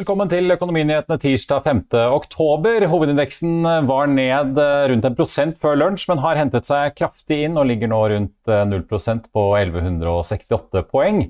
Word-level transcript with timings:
Velkommen 0.00 0.30
til 0.32 0.48
Økonominyhetene 0.48 1.20
tirsdag 1.20 1.66
5. 1.66 1.80
oktober. 2.16 2.86
Hovedindeksen 2.88 3.66
var 3.84 4.06
ned 4.08 4.56
eh, 4.56 4.84
rundt 4.88 5.04
en 5.04 5.16
prosent 5.18 5.58
før 5.60 5.76
lunsj, 5.76 6.06
men 6.08 6.22
har 6.24 6.38
hentet 6.40 6.64
seg 6.64 6.94
kraftig 6.96 7.42
inn 7.44 7.60
og 7.60 7.66
ligger 7.68 7.90
nå 7.92 7.98
rundt 8.08 8.48
0 8.48 8.78
eh, 8.80 9.18
på 9.28 9.44
1168 9.58 10.86
poeng. 10.88 11.20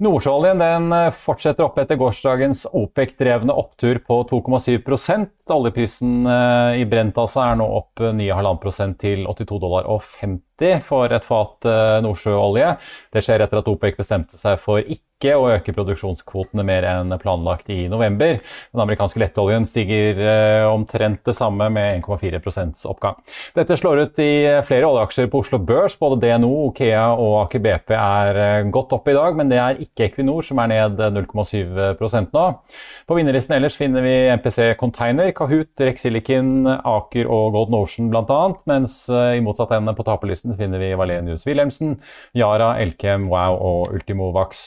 Nordsjøoljen 0.00 0.62
den 0.62 0.94
fortsetter 1.12 1.66
opp 1.66 1.76
etter 1.82 1.98
gårsdagens 2.00 2.64
OPEC-drevne 2.72 3.52
opptur 3.52 4.00
på 4.06 4.22
2,7% 4.30 5.28
Oljeprisen 5.50 6.26
i 6.78 6.84
Brent 6.86 7.18
altså 7.18 7.42
er 7.42 7.58
nå 7.58 7.66
opp 7.80 8.00
9,5 8.00 8.94
til 9.00 9.26
82 9.26 9.58
dollar 9.58 9.88
og 9.90 10.04
50 10.22 10.84
for 10.86 11.10
et 11.10 11.24
fat 11.26 11.66
nordsjøolje. 12.04 12.74
Det 13.10 13.22
skjer 13.24 13.42
etter 13.44 13.62
at 13.62 13.70
OPEC 13.72 13.96
bestemte 13.98 14.38
seg 14.38 14.60
for 14.62 14.84
ikke 14.84 15.34
å 15.36 15.48
øke 15.52 15.72
produksjonskvotene 15.76 16.64
mer 16.64 16.86
enn 16.88 17.12
planlagt 17.20 17.68
i 17.72 17.88
november. 17.92 18.38
Den 18.72 18.82
amerikanske 18.84 19.20
lettoljen 19.20 19.66
stiger 19.68 20.20
eh, 20.20 20.66
omtrent 20.68 21.24
det 21.28 21.34
samme 21.36 21.68
med 21.72 22.00
1,4% 22.04 22.86
oppgang. 22.88 23.18
Dette 23.56 23.76
slår 23.76 24.04
ut 24.04 24.22
i 24.22 24.32
flere 24.68 24.88
oljeaksjer 24.88 25.28
på 25.32 25.42
Oslo 25.42 25.60
Børs. 25.60 25.98
Både 26.00 26.20
DNO, 26.22 26.52
Okea 26.70 27.06
og 27.16 27.36
Aker 27.42 27.64
BP 27.64 27.96
er 27.96 28.40
eh, 28.44 28.70
godt 28.72 28.96
oppe 28.96 29.12
i 29.12 29.18
dag, 29.18 29.36
men 29.36 29.52
det 29.52 29.60
er 29.60 29.80
ikke 29.80 29.89
Equinor, 30.00 30.44
som 30.46 30.60
er 30.62 30.70
ned 30.70 31.00
0,7% 31.16 32.30
nå. 32.36 32.44
På 33.08 33.16
vinnerlisten 33.18 33.56
ellers 33.56 33.76
finner 33.78 34.04
vi 34.04 34.14
MPC 34.36 34.74
Container, 34.80 35.32
Kahoot, 35.36 35.72
Rexilicon, 35.80 36.68
Aker 36.70 37.28
og 37.30 37.56
Golden 37.56 37.78
Ocean 37.80 38.10
bl.a., 38.12 38.40
mens 38.70 39.02
eh, 39.10 39.36
i 39.38 39.44
motsatt 39.44 39.74
ende 39.76 39.94
på 39.96 40.06
taperlisten 40.06 40.56
finner 40.58 40.82
vi 40.82 40.94
Valenius 40.98 41.46
Wilhelmsen, 41.48 41.98
Yara, 42.38 42.76
Elkem, 42.82 43.28
Wow 43.32 43.58
og 43.58 43.94
Ultimovax. 43.98 44.66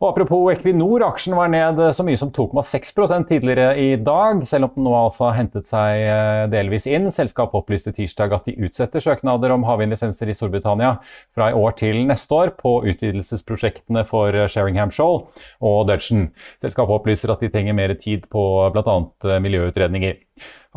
Og 0.00 0.14
Apropos 0.14 0.46
Equinor, 0.48 1.02
aksjen 1.04 1.34
var 1.36 1.50
ned 1.52 1.76
så 1.92 2.04
mye 2.06 2.16
som 2.16 2.30
2,6 2.32 2.94
tidligere 3.28 3.74
i 3.76 3.88
dag, 4.00 4.38
selv 4.48 4.70
om 4.70 4.70
den 4.72 4.86
nå 4.86 4.94
altså 4.96 5.26
har 5.26 5.34
hentet 5.36 5.68
seg 5.68 6.04
eh, 6.06 6.44
delvis 6.48 6.86
inn. 6.88 7.10
Selskapet 7.12 7.58
opplyste 7.60 7.92
tirsdag 7.92 8.32
at 8.32 8.48
de 8.48 8.54
utsetter 8.64 9.04
søknader 9.04 9.52
om 9.52 9.66
havvindlisenser 9.68 10.32
i 10.32 10.36
Storbritannia 10.38 10.94
fra 11.36 11.50
i 11.50 11.58
år 11.58 11.76
til 11.82 12.00
neste 12.08 12.32
år 12.32 12.54
på 12.56 12.78
utvidelsesprosjektene 12.94 14.06
for 14.08 14.32
Sheringham 14.48 14.88
Shoal 14.88 15.26
og 15.60 15.82
Dudgeon. 15.92 16.30
Selskapet 16.64 16.96
opplyser 16.96 17.34
at 17.36 17.44
de 17.44 17.52
trenger 17.52 17.76
mer 17.76 17.92
tid 18.00 18.24
på 18.32 18.46
bl.a. 18.72 18.96
miljøutredninger. 19.44 20.16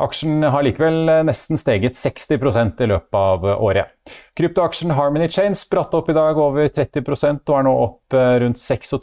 Aksjen 0.02 0.42
har 0.42 0.64
likevel 0.66 1.06
nesten 1.22 1.54
steget 1.54 1.94
60% 1.94 2.80
i 2.82 2.86
løpet 2.90 3.14
av 3.14 3.44
året. 3.46 3.92
Kryptoaksjen 4.34 4.90
Harmony 4.98 5.28
Chain 5.30 5.54
spratt 5.54 5.94
opp 5.94 6.08
i 6.10 6.16
dag 6.16 6.38
over 6.42 6.66
30 6.66 7.04
og 7.06 7.52
er 7.54 7.62
nå 7.62 7.74
opp 7.78 8.16
eh, 8.18 8.32
rundt 8.42 8.58
26 8.58 8.98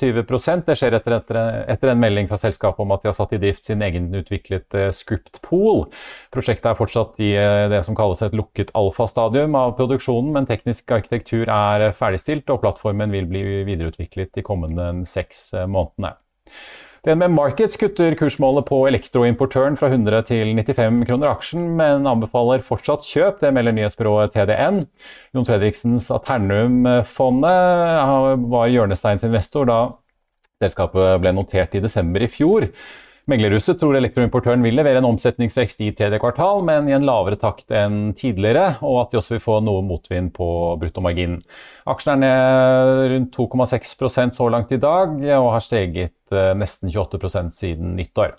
Det 0.68 0.76
skjer 0.76 0.98
etter, 0.98 1.16
etter, 1.16 1.40
etter, 1.72 1.94
en 1.94 2.04
melding 2.04 2.28
fra 2.28 2.42
selskapet 2.42 2.84
om 2.84 2.92
at 2.92 3.06
de 3.06 3.12
har 3.12 3.16
satt 3.16 3.38
i 3.38 3.40
drift 3.40 3.72
sin 3.72 3.82
egenutviklet 3.88 4.76
script 4.92 5.40
pool. 5.48 5.86
Prosjektet 6.36 6.74
er 6.74 6.76
fortsatt 6.76 7.24
i 7.24 7.32
det 7.72 7.82
som 7.88 7.96
kalles 7.96 8.26
et 8.28 8.36
lukket 8.36 8.76
alfastadium 8.76 9.56
av 9.56 9.78
produksjonen, 9.80 10.36
men 10.36 10.50
teknisk 10.50 10.92
arkitektur 10.92 11.48
er 11.48 11.88
ferdigstilt, 11.96 12.52
og 12.52 12.66
plattformen 12.66 13.16
vil 13.16 13.32
bli 13.32 13.64
videreutviklet 13.64 14.36
de 14.36 14.44
kommende 14.44 14.92
seks 15.08 15.54
månedene. 15.64 16.18
DNB 17.02 17.32
Markets 17.34 17.80
kutter 17.82 18.14
kursmålet 18.14 18.68
på 18.68 18.78
elektroimportøren 18.86 19.74
fra 19.74 19.88
100 19.90 20.20
til 20.28 20.52
95 20.54 21.00
kroner 21.10 21.32
aksjen, 21.32 21.64
men 21.80 22.06
anbefaler 22.06 22.62
fortsatt 22.62 23.02
kjøp. 23.08 23.40
Det 23.42 23.50
melder 23.56 23.74
nyhetsbyrået 23.74 24.30
TDN. 24.36 24.84
Jon 25.34 25.48
Fredriksens 25.48 26.12
Aternum-fondet 26.14 27.58
var 28.54 28.70
hjørnesteinsinvestor 28.70 29.66
da 29.72 29.80
selskapet 30.62 31.18
ble 31.24 31.34
notert 31.34 31.74
i 31.74 31.82
desember 31.82 32.22
i 32.22 32.30
fjor. 32.30 32.70
Meglerhuset 33.30 33.78
tror 33.78 33.94
elektroimportøren 34.00 34.64
vil 34.66 34.74
levere 34.80 34.98
en 34.98 35.06
omsetningsvekst 35.12 35.84
i 35.86 35.92
tredje 35.98 36.18
kvartal, 36.24 36.64
men 36.66 36.90
i 36.90 36.96
en 36.96 37.06
lavere 37.06 37.38
takt 37.40 37.70
enn 37.70 38.16
tidligere, 38.18 38.80
og 38.82 39.04
at 39.04 39.12
de 39.12 39.20
også 39.20 39.36
vil 39.36 39.44
få 39.44 39.60
noe 39.62 39.84
motvind 39.86 40.32
på 40.34 40.48
bruttomarginen. 40.82 41.44
Aksjen 41.92 42.16
er 42.18 42.22
ned 42.26 43.14
rundt 43.14 43.38
2,6% 43.38 44.38
så 44.40 44.50
langt 44.50 44.74
i 44.74 44.82
dag, 44.82 45.14
og 45.38 45.52
har 45.54 45.66
steget 45.66 46.16
eh, 46.34 46.54
nesten 46.58 46.90
28% 46.90 47.54
siden 47.54 47.94
nyttår. 48.00 48.34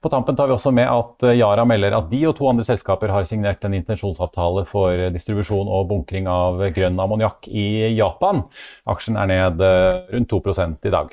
På 0.00 0.08
tampen 0.08 0.36
tar 0.36 0.48
vi 0.48 0.54
også 0.54 0.70
med 0.72 0.88
at 0.88 1.26
eh, 1.28 1.36
Yara 1.42 1.66
melder 1.68 1.98
at 1.98 2.06
de 2.12 2.22
og 2.30 2.38
to 2.38 2.46
andre 2.48 2.64
selskaper 2.64 3.10
har 3.12 3.26
signert 3.28 3.66
en 3.66 3.74
intensjonsavtale 3.76 4.62
for 4.68 5.10
distribusjon 5.12 5.68
og 5.68 5.90
bunkring 5.90 6.30
av 6.30 6.62
grønn 6.76 7.02
ammoniakk 7.02 7.50
i 7.50 7.90
Japan. 7.98 8.46
Aksjen 8.88 9.18
er 9.20 9.28
ned 9.34 9.66
eh, 9.66 10.06
rundt 10.14 10.32
2% 10.32 10.88
i 10.88 10.94
dag. 10.94 11.12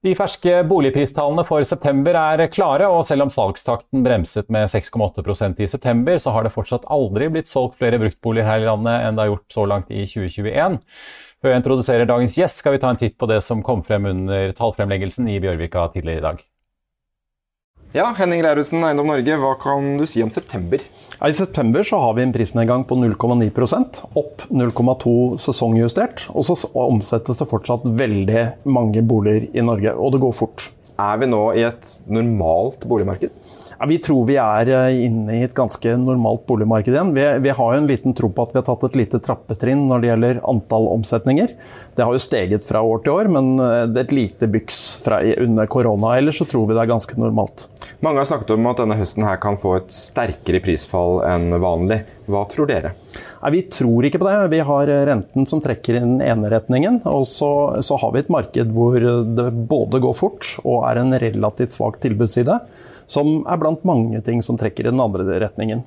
De 0.00 0.14
ferske 0.16 0.62
boligpristallene 0.64 1.42
for 1.44 1.60
september 1.68 2.16
er 2.16 2.46
klare, 2.48 2.86
og 2.88 3.02
selv 3.04 3.26
om 3.26 3.32
salgstakten 3.32 4.00
bremset 4.06 4.46
med 4.48 4.70
6,8% 4.72 5.60
i 5.60 5.68
september, 5.68 6.16
så 6.16 6.32
har 6.32 6.46
det 6.46 6.54
fortsatt 6.54 6.86
aldri 6.88 7.28
blitt 7.34 7.50
solgt 7.50 7.76
flere 7.82 7.98
bruktboliger 8.00 8.48
her 8.48 8.64
i 8.64 8.68
landet 8.70 9.04
enn 9.04 9.18
det 9.18 9.26
har 9.26 9.34
gjort 9.34 9.58
så 9.58 9.66
langt 9.68 9.92
i 9.92 10.06
2021. 10.08 10.80
Før 11.44 11.52
jeg 11.52 11.60
introduserer 11.60 12.08
dagens 12.08 12.38
gjest, 12.40 12.62
skal 12.62 12.78
vi 12.78 12.80
ta 12.80 12.94
en 12.94 13.02
titt 13.02 13.18
på 13.20 13.28
det 13.28 13.42
som 13.44 13.60
kom 13.64 13.84
frem 13.84 14.08
under 14.08 14.56
tallfremleggelsen 14.56 15.28
i 15.28 15.36
Bjørvika 15.44 15.90
tidligere 15.92 16.24
i 16.24 16.26
dag. 16.30 16.42
Ja, 17.90 18.04
Henning 18.14 18.38
Lauritzen, 18.44 18.84
Eiendom 18.86 19.08
Norge, 19.10 19.34
hva 19.42 19.56
kan 19.58 19.96
du 19.98 20.04
si 20.06 20.20
om 20.22 20.28
september? 20.30 20.78
I 21.26 21.32
september 21.34 21.82
så 21.82 21.98
har 21.98 22.12
vi 22.14 22.22
en 22.22 22.30
prisnedgang 22.30 22.84
på 22.86 22.94
0,9% 22.94 23.98
opp 24.14 24.44
0,2 24.46 25.14
sesongjustert. 25.42 26.28
Og 26.30 26.46
så 26.46 26.54
omsettes 26.78 27.42
det 27.42 27.48
fortsatt 27.50 27.88
veldig 27.98 28.44
mange 28.70 29.02
boliger 29.02 29.48
i 29.50 29.64
Norge, 29.66 29.96
og 29.98 30.14
det 30.14 30.22
går 30.22 30.36
fort. 30.38 30.68
Er 31.02 31.18
vi 31.18 31.32
nå 31.32 31.42
i 31.58 31.66
et 31.66 31.90
normalt 32.06 32.86
boligmarked? 32.86 33.34
Ja, 33.80 33.86
vi 33.86 33.96
tror 33.98 34.26
vi 34.28 34.34
er 34.36 34.68
eh, 34.68 34.98
inne 35.06 35.38
i 35.38 35.44
et 35.46 35.54
ganske 35.56 35.94
normalt 35.96 36.42
boligmarked 36.44 36.92
igjen. 36.92 37.14
Vi, 37.16 37.22
vi, 37.46 37.52
har 37.56 37.72
jo 37.72 37.78
en 37.80 37.86
liten 37.88 38.12
tro 38.12 38.28
på 38.28 38.44
at 38.44 38.50
vi 38.52 38.58
har 38.58 38.64
tatt 38.66 38.82
et 38.90 38.96
lite 39.00 39.20
trappetrinn 39.24 39.86
når 39.88 40.02
det 40.02 40.10
gjelder 40.10 40.40
antall 40.52 40.88
omsetninger. 40.90 41.54
Det 41.96 42.04
har 42.04 42.12
jo 42.12 42.20
steget 42.20 42.66
fra 42.68 42.82
år 42.84 43.00
til 43.06 43.14
år, 43.14 43.30
men 43.32 43.48
eh, 43.56 43.86
det 43.88 44.02
er 44.02 44.04
et 44.04 44.12
lite 44.18 44.48
byks 44.52 44.80
fra, 45.00 45.22
under 45.46 45.70
korona. 45.72 46.10
Ellers 46.18 46.42
så 46.42 46.44
tror 46.50 46.68
vi 46.68 46.76
det 46.76 46.82
er 46.82 46.90
ganske 46.90 47.16
normalt. 47.16 47.64
Mange 48.04 48.20
har 48.20 48.28
snakket 48.28 48.52
om 48.52 48.68
at 48.68 48.82
denne 48.82 48.98
høsten 49.00 49.24
her 49.24 49.40
kan 49.40 49.56
få 49.62 49.72
et 49.78 49.96
sterkere 49.96 50.60
prisfall 50.66 51.22
enn 51.30 51.48
vanlig. 51.64 52.02
Hva 52.28 52.44
tror 52.52 52.68
dere? 52.68 52.92
Nei, 53.14 53.54
Vi 53.56 53.64
tror 53.78 54.10
ikke 54.10 54.20
på 54.20 54.28
det. 54.28 54.36
Vi 54.58 54.60
har 54.74 54.92
renten 55.08 55.48
som 55.48 55.64
trekker 55.64 56.02
inn 56.02 56.20
retningen. 56.52 57.00
Og 57.08 57.24
så, 57.32 57.50
så 57.80 57.96
har 58.04 58.12
vi 58.12 58.26
et 58.26 58.30
marked 58.36 58.76
hvor 58.76 59.00
det 59.00 59.48
både 59.72 60.04
går 60.04 60.20
fort 60.20 60.52
og 60.66 60.84
er 60.92 61.00
en 61.00 61.16
relativt 61.24 61.80
svak 61.80 61.96
tilbudsside 62.04 62.60
som 63.10 63.40
er 63.42 63.60
blant 63.60 63.86
mange 63.88 64.22
ting 64.26 64.44
som 64.46 64.58
trekker 64.60 64.86
i 64.86 64.92
den 64.92 65.02
andre 65.02 65.40
retningen. 65.42 65.82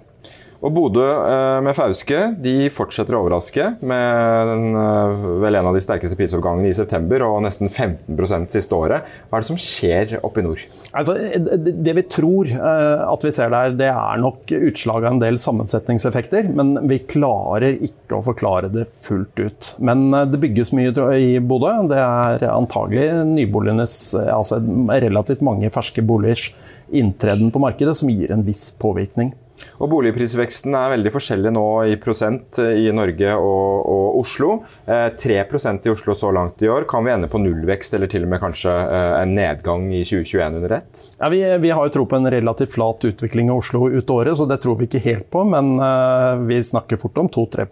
Og 0.63 0.71
Bodø 0.71 1.03
eh, 1.03 1.59
med 1.63 1.75
Fauske 1.75 2.19
de 2.39 2.69
fortsetter 2.71 3.17
å 3.17 3.23
overraske 3.25 3.65
med 3.83 4.47
den, 4.47 4.77
eh, 4.79 5.25
vel 5.43 5.57
en 5.59 5.67
av 5.67 5.75
de 5.75 5.81
sterkeste 5.83 6.15
prisoppgangene 6.15 6.69
i 6.69 6.77
september 6.77 7.25
og 7.27 7.41
nesten 7.43 7.67
15 7.67 8.47
siste 8.53 8.77
året. 8.77 9.09
Hva 9.27 9.39
er 9.39 9.43
det 9.43 9.49
som 9.49 9.59
skjer 9.59 10.15
oppe 10.23 10.39
i 10.39 10.45
nord? 10.45 10.63
Altså, 10.95 11.17
det 11.59 11.95
vi 11.99 12.05
tror 12.07 12.47
eh, 12.53 13.03
at 13.09 13.27
vi 13.27 13.33
ser 13.35 13.51
der, 13.51 13.75
det 13.75 13.91
er 13.91 14.23
nok 14.23 14.55
utslag 14.55 15.03
av 15.03 15.11
en 15.11 15.23
del 15.25 15.39
sammensetningseffekter. 15.43 16.47
Men 16.55 16.77
vi 16.87 17.01
klarer 17.11 17.81
ikke 17.83 18.21
å 18.21 18.25
forklare 18.31 18.71
det 18.71 18.87
fullt 18.87 19.43
ut. 19.43 19.73
Men 19.83 20.07
det 20.31 20.39
bygges 20.39 20.71
mye 20.77 20.95
i 21.19 21.33
Bodø. 21.43 21.75
Det 21.91 21.99
er 21.99 22.47
antagelig 22.53 23.09
nyboligenes, 23.33 23.97
altså 24.15 24.63
relativt 25.03 25.43
mange 25.43 25.71
ferske 25.73 26.05
boligers 26.07 26.53
inntreden 26.93 27.51
på 27.51 27.61
markedet 27.63 27.95
som 27.99 28.11
gir 28.11 28.31
en 28.33 28.45
viss 28.45 28.69
påvirkning. 28.79 29.33
Og 29.81 29.89
Boligprisveksten 29.91 30.75
er 30.77 30.93
veldig 30.95 31.11
forskjellig 31.13 31.51
nå 31.55 31.65
i 31.91 31.95
prosent 32.01 32.59
i 32.63 32.89
Norge 32.95 33.35
og, 33.37 33.85
og 33.93 34.17
Oslo. 34.21 34.57
Eh, 34.85 35.07
3 35.19 35.39
i 35.39 35.93
Oslo 35.93 36.15
så 36.17 36.31
langt 36.35 36.61
i 36.63 36.69
år. 36.71 36.87
Kan 36.89 37.05
vi 37.05 37.13
ende 37.13 37.29
på 37.31 37.41
nullvekst 37.41 37.95
eller 37.97 38.11
til 38.11 38.27
og 38.27 38.33
med 38.33 38.43
kanskje 38.43 38.73
eh, 38.73 39.13
en 39.21 39.35
nedgang 39.37 39.87
i 39.93 40.03
2021 40.03 40.59
under 40.59 40.77
ett? 40.79 41.07
Ja, 41.19 41.29
vi, 41.29 41.41
vi, 41.63 41.71
har 41.71 41.87
jo 41.87 41.95
tro 41.97 42.05
på 42.09 42.19
en 42.19 42.31
relativt 42.31 42.75
flat 42.75 43.05
utvikling 43.09 43.49
i 43.49 43.55
Oslo 43.55 43.87
ut 43.89 44.13
året, 44.13 44.37
så 44.37 44.47
det 44.49 44.59
tror 44.63 44.79
vi 44.79 44.89
ikke 44.89 45.03
helt 45.07 45.29
på. 45.33 45.45
Men 45.47 45.75
eh, 45.79 46.45
vi 46.49 46.61
snakker 46.63 47.01
fort 47.01 47.23
om 47.23 47.31
2-3 47.31 47.67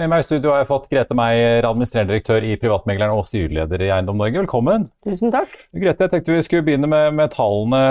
med 0.00 0.10
meg 0.10 0.24
i 0.24 0.26
studio 0.26 0.50
har 0.50 0.62
jeg 0.62 0.68
fått 0.70 0.88
Grete 0.90 1.14
Meier, 1.14 1.66
administrerende 1.68 2.14
direktør 2.14 2.44
i 2.46 2.56
Privatmegleren 2.58 3.14
og 3.14 3.26
styreleder 3.28 3.84
i 3.84 3.90
Eiendom 3.94 4.18
Norge. 4.18 4.40
Velkommen. 4.42 4.88
Tusen 5.06 5.30
takk. 5.34 5.52
Grete, 5.70 6.06
jeg 6.06 6.12
tenkte 6.12 6.34
vi 6.34 6.46
skulle 6.46 6.66
begynne 6.66 6.90
med, 6.90 7.14
med 7.14 7.30
tallene 7.34 7.82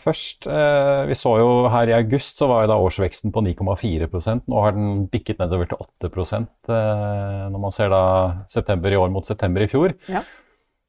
først. 0.00 0.48
Eh, 0.48 1.02
vi 1.10 1.18
så 1.18 1.34
jo 1.42 1.50
her 1.72 1.92
i 1.92 1.96
august 1.98 2.40
så 2.40 2.48
var 2.48 2.64
jo 2.64 2.72
da 2.72 2.78
årsveksten 2.80 3.34
på 3.34 3.44
9,4% 3.44 4.48
Nå 4.48 4.64
har 4.64 4.76
den 4.76 5.04
bikket 5.12 5.42
nedover 5.42 5.68
til 5.68 5.82
8 5.84 6.08
eh, 6.08 7.50
når 7.52 7.60
man 7.60 7.74
ser 7.74 7.92
da 7.92 8.04
september 8.52 8.92
i 8.94 9.00
år 9.02 9.12
mot 9.12 9.28
september 9.28 9.64
i 9.64 9.68
fjor. 9.68 9.92
Ja. 10.08 10.24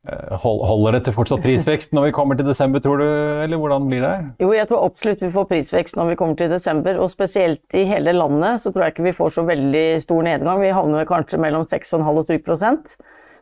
Eh, 0.04 0.36
holder 0.44 0.98
det 0.98 1.06
til 1.06 1.16
fortsatt 1.16 1.44
prisvekst 1.46 1.94
når 1.96 2.10
vi 2.10 2.16
kommer 2.16 2.36
til 2.40 2.48
desember, 2.50 2.84
tror 2.84 3.00
du, 3.00 3.08
eller 3.46 3.62
hvordan 3.62 3.88
blir 3.88 4.04
det? 4.04 4.14
Jo, 4.44 4.52
jeg 4.52 4.68
tror 4.68 4.84
absolutt 4.84 5.24
vi 5.24 5.32
får 5.32 5.50
prisvekst 5.52 6.00
når 6.00 6.12
vi 6.12 6.20
kommer 6.20 6.40
til 6.40 6.52
desember, 6.52 7.00
og 7.00 7.12
spesielt 7.12 7.78
i 7.78 7.86
hele 7.88 8.16
landet 8.18 8.62
så 8.64 8.74
tror 8.74 8.88
jeg 8.88 8.96
ikke 8.96 9.08
vi 9.08 9.18
får 9.18 9.36
så 9.38 9.48
veldig 9.48 9.88
stor 10.04 10.24
nedgang. 10.28 10.62
Vi 10.64 10.76
havner 10.76 11.08
kanskje 11.08 11.40
mellom 11.40 11.68
6,5 11.72 12.04
og 12.04 12.26
7% 12.28 12.96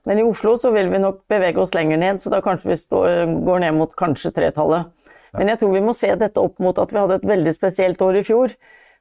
men 0.09 0.19
i 0.19 0.25
Oslo 0.25 0.55
så 0.57 0.71
vil 0.73 0.89
vi 0.89 1.01
nok 1.01 1.21
bevege 1.29 1.61
oss 1.61 1.75
lenger 1.77 1.99
ned, 2.01 2.21
så 2.21 2.31
da 2.33 2.41
kanskje 2.41 2.71
vi 2.71 2.77
står, 2.79 3.35
går 3.45 3.61
ned 3.65 3.77
mot 3.77 3.91
kanskje 3.97 4.33
tretallet. 4.33 4.89
Men 5.37 5.51
jeg 5.51 5.61
tror 5.61 5.75
vi 5.75 5.83
må 5.85 5.93
se 5.95 6.09
dette 6.19 6.41
opp 6.41 6.57
mot 6.63 6.79
at 6.81 6.91
vi 6.91 6.99
hadde 6.99 7.19
et 7.19 7.27
veldig 7.27 7.53
spesielt 7.55 8.01
år 8.03 8.19
i 8.19 8.23
fjor 8.27 8.55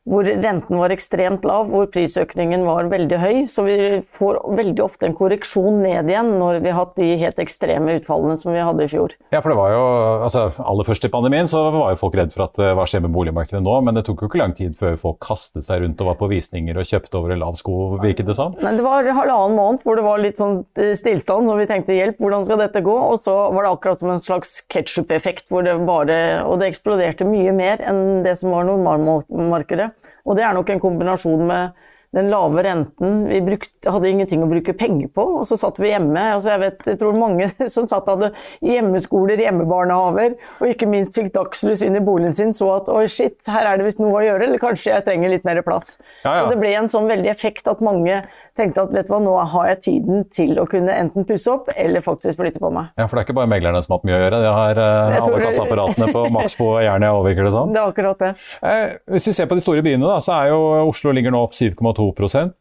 hvor 0.08 0.25
renten 0.25 0.79
var 0.81 0.93
ekstremt 0.94 1.44
lav, 1.47 1.69
hvor 1.70 1.88
prisøkningen 1.93 2.64
var 2.67 2.88
veldig 2.91 3.19
høy. 3.20 3.35
Så 3.50 3.64
vi 3.67 3.76
får 4.17 4.41
veldig 4.56 4.85
ofte 4.85 5.08
en 5.08 5.17
korreksjon 5.17 5.82
ned 5.85 6.08
igjen 6.11 6.32
når 6.41 6.61
vi 6.64 6.73
har 6.73 6.79
hatt 6.81 6.97
de 6.97 7.11
helt 7.20 7.43
ekstreme 7.43 7.99
utfallene 8.00 8.37
som 8.41 8.55
vi 8.55 8.64
hadde 8.64 8.87
i 8.87 8.91
fjor. 8.91 9.14
Ja, 9.35 9.43
for 9.43 9.52
det 9.52 9.58
var 9.61 9.75
jo, 9.75 9.82
altså 10.26 10.47
Aller 10.64 10.88
først 10.88 11.05
i 11.06 11.12
pandemien 11.12 11.50
så 11.50 11.67
var 11.75 11.93
jo 11.93 12.00
folk 12.00 12.17
redd 12.19 12.35
for 12.35 12.47
at 12.49 12.61
hva 12.79 12.87
skjer 12.88 13.05
med 13.05 13.14
boligmarkedet 13.14 13.62
nå, 13.64 13.76
men 13.87 13.99
det 13.99 14.06
tok 14.08 14.25
jo 14.25 14.31
ikke 14.31 14.41
lang 14.41 14.56
tid 14.56 14.75
før 14.79 14.97
folk 15.00 15.20
kastet 15.25 15.67
seg 15.67 15.85
rundt 15.85 16.00
og 16.00 16.12
var 16.12 16.19
på 16.20 16.31
visninger 16.32 16.81
og 16.81 16.88
kjøpte 16.88 17.20
over 17.20 17.35
en 17.35 17.43
lav 17.43 17.61
sko, 17.61 17.76
virket 18.00 18.31
det 18.31 18.38
sånn? 18.38 18.56
Nei, 18.64 18.75
det 18.79 18.87
var 18.87 19.06
halvannen 19.06 19.58
måned 19.58 19.85
hvor 19.85 19.99
det 19.99 20.06
var 20.06 20.23
litt 20.23 20.41
sånn 20.41 20.61
eh, 20.81 20.94
stillstand, 20.99 21.50
og 21.50 21.61
vi 21.61 21.69
tenkte 21.70 21.96
hjelp, 21.96 22.19
hvordan 22.23 22.46
skal 22.49 22.62
dette 22.64 22.85
gå? 22.87 22.96
Og 23.12 23.20
så 23.25 23.37
var 23.55 23.67
det 23.67 23.75
akkurat 23.75 24.03
som 24.03 24.12
en 24.14 24.23
slags 24.23 24.61
ketsjup-effekt, 24.73 25.49
hvor 25.50 25.67
det 25.67 25.76
bare 25.87 26.19
Og 26.46 26.61
det 26.61 26.70
eksploderte 26.70 27.26
mye 27.29 27.53
mer 27.55 27.81
enn 27.87 28.23
det 28.25 28.37
som 28.41 28.53
var 28.55 28.67
normalmarkedet. 28.69 29.90
Og 30.25 30.37
det 30.37 30.44
er 30.44 30.56
nok 30.56 30.70
en 30.70 30.82
kombinasjon 30.82 31.46
med 31.46 31.69
den 32.17 32.31
lave 32.31 32.62
renten. 32.67 33.21
Vi 33.29 33.39
brukte, 33.47 33.91
hadde 33.93 34.11
ingenting 34.11 34.43
å 34.43 34.49
bruke 34.51 34.75
penger 34.75 35.11
på, 35.15 35.25
og 35.41 35.47
så 35.47 35.59
satt 35.61 35.79
vi 35.79 35.93
hjemme. 35.93 36.25
Altså 36.35 36.55
jeg, 36.55 36.62
vet, 36.65 36.83
jeg 36.93 36.99
tror 37.03 37.19
mange 37.19 37.47
som 37.75 37.87
satt 37.91 38.09
hadde 38.11 38.33
hjemmeskoler, 38.67 39.39
hjemmebarnehaver, 39.45 40.35
og 40.59 40.73
ikke 40.73 40.89
minst 40.91 41.15
fikk 41.15 41.31
dagslys 41.37 41.85
inn 41.87 41.99
i 41.99 42.05
boligen 42.05 42.35
sin, 42.35 42.55
så 42.57 42.73
at 42.81 42.91
oi, 42.91 43.05
shit, 43.11 43.39
her 43.51 43.69
er 43.71 43.79
det 43.79 43.87
visst 43.87 44.03
noe 44.03 44.19
å 44.19 44.25
gjøre, 44.27 44.49
eller 44.49 44.62
kanskje 44.62 44.95
jeg 44.95 45.07
trenger 45.07 45.35
litt 45.37 45.47
mer 45.47 45.62
plass. 45.67 45.99
Ja, 46.25 46.35
ja. 46.35 46.45
Så 46.45 46.55
det 46.55 46.61
ble 46.62 46.75
en 46.81 46.91
sånn 46.91 47.11
veldig 47.11 47.31
effekt 47.31 47.71
at 47.71 47.85
mange 47.85 48.25
tenkte 48.59 48.83
at 48.83 48.93
vet 48.93 49.06
du 49.06 49.15
hva, 49.15 49.21
nå 49.23 49.37
har 49.53 49.69
jeg 49.71 49.81
tiden 49.87 50.25
til 50.35 50.59
å 50.61 50.67
kunne 50.69 50.93
enten 50.93 51.25
pusse 51.29 51.49
opp 51.53 51.71
eller 51.77 52.03
faktisk 52.05 52.41
flytte 52.41 52.61
på 52.63 52.73
meg. 52.75 52.91
Ja, 52.99 53.06
For 53.06 53.17
det 53.17 53.23
er 53.23 53.29
ikke 53.29 53.39
bare 53.39 53.51
meglerne 53.53 53.81
som 53.85 53.95
har 53.95 54.01
hatt 54.01 54.09
mye 54.11 54.19
å 54.19 54.23
gjøre, 54.25 54.41
det 54.43 54.53
har 54.56 54.81
eh, 54.83 55.19
alle 55.21 55.41
kasseapparatene 55.47 56.11
på 56.15 56.25
Maxbo 56.35 56.69
og 56.75 56.83
Jernia 56.85 57.15
òg, 57.15 57.23
virker 57.31 57.47
det 57.47 57.55
sånn? 57.55 57.71
Det 57.81 57.81
er 57.81 57.93
akkurat 57.93 58.21
det. 58.21 58.31
Eh, 58.67 58.97
hvis 59.15 59.29
vi 59.31 59.33
ser 59.37 59.47
på 59.49 59.56
de 59.56 59.63
store 59.63 59.85
byene, 59.87 60.03
da, 60.05 60.19
så 60.25 60.35
er 60.41 60.51
jo 60.51 60.59
Oslo 60.91 61.15
ligger 61.15 61.33
nå 61.33 61.41
opp 61.47 61.55
7,2 61.56 62.00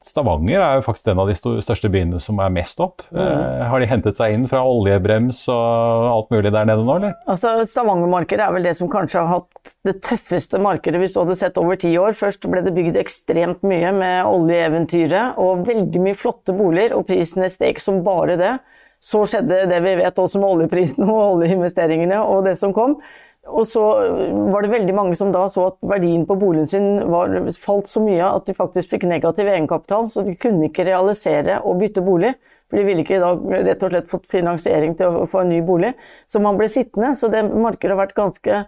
Stavanger 0.06 0.62
er 0.62 0.80
jo 0.80 0.86
faktisk 0.86 1.12
en 1.12 1.24
av 1.24 1.30
de 1.30 1.36
største 1.38 1.91
byene 1.91 2.21
som 2.24 2.39
er 2.44 2.53
mest 2.53 2.80
opp. 2.83 3.03
Mm. 3.12 3.19
Eh, 3.24 3.65
har 3.71 3.83
de 3.83 3.89
hentet 3.89 4.19
seg 4.19 4.36
inn 4.36 4.47
fra 4.51 4.63
oljebrems 4.68 5.44
og 5.53 6.07
alt 6.13 6.33
mulig 6.33 6.53
der 6.56 6.69
nede 6.69 6.86
nå, 6.86 6.97
eller? 7.00 7.18
Altså, 7.30 7.57
Stavanger-markedet 7.69 8.45
er 8.45 8.56
vel 8.56 8.69
det 8.69 8.75
som 8.80 8.91
kanskje 8.91 9.24
har 9.25 9.41
hatt 9.41 9.75
det 9.88 9.97
tøffeste 10.06 10.62
markedet 10.63 11.01
hvis 11.01 11.15
du 11.15 11.21
hadde 11.24 11.38
sett 11.39 11.59
over 11.62 11.80
ti 11.80 11.91
år. 12.00 12.18
Først 12.18 12.47
ble 12.50 12.63
det 12.65 12.75
bygd 12.77 13.00
ekstremt 13.01 13.65
mye 13.68 13.94
med 13.95 14.30
oljeeventyret. 14.30 15.38
og 15.39 15.65
veldig 15.68 15.89
veldig 15.89 16.03
mye 16.03 16.18
flotte 16.18 16.56
boliger, 16.56 16.95
og 16.95 17.07
prisene 17.07 17.50
steg 17.50 17.80
som 17.80 18.03
bare 18.03 18.38
det. 18.38 18.57
Så 19.00 19.24
skjedde 19.25 19.68
det 19.69 19.80
vi 19.80 19.95
vet 19.95 20.18
også 20.19 20.39
med 20.42 20.50
oljeprisen 20.50 21.06
og 21.07 21.39
oljeinvesteringene 21.39 22.19
og 22.19 22.45
det 22.45 22.57
som 22.59 22.74
kom. 22.74 22.97
Og 23.47 23.65
så 23.68 23.81
var 24.51 24.65
det 24.65 24.71
veldig 24.74 24.94
mange 24.94 25.15
som 25.15 25.31
da 25.31 25.45
så 25.50 25.69
at 25.69 25.77
verdien 25.88 26.25
på 26.27 26.36
boligen 26.38 26.68
sin 26.68 26.88
var, 27.09 27.31
falt 27.63 27.88
så 27.88 28.03
mye 28.03 28.27
at 28.27 28.50
de 28.50 28.56
faktisk 28.57 28.91
fikk 28.91 29.07
negativ 29.09 29.47
egenkapital, 29.47 30.09
så 30.12 30.25
de 30.27 30.36
kunne 30.38 30.68
ikke 30.68 30.86
realisere 30.86 31.62
og 31.63 31.80
bytte 31.80 32.03
bolig. 32.06 32.33
For 32.69 32.77
de 32.77 32.86
ville 32.86 33.01
ikke 33.01 33.21
da 33.24 33.31
rett 33.65 33.81
og 33.81 33.94
slett 33.94 34.12
fått 34.12 34.27
finansiering 34.30 34.94
til 35.00 35.24
å 35.24 35.25
få 35.30 35.41
en 35.41 35.50
ny 35.50 35.63
bolig. 35.65 35.95
Så 36.30 36.41
man 36.44 36.59
ble 36.59 36.68
sittende. 36.69 37.15
Så 37.18 37.31
det 37.33 37.41
markedet 37.50 37.95
har 37.95 38.03
vært 38.03 38.18
ganske 38.18 38.59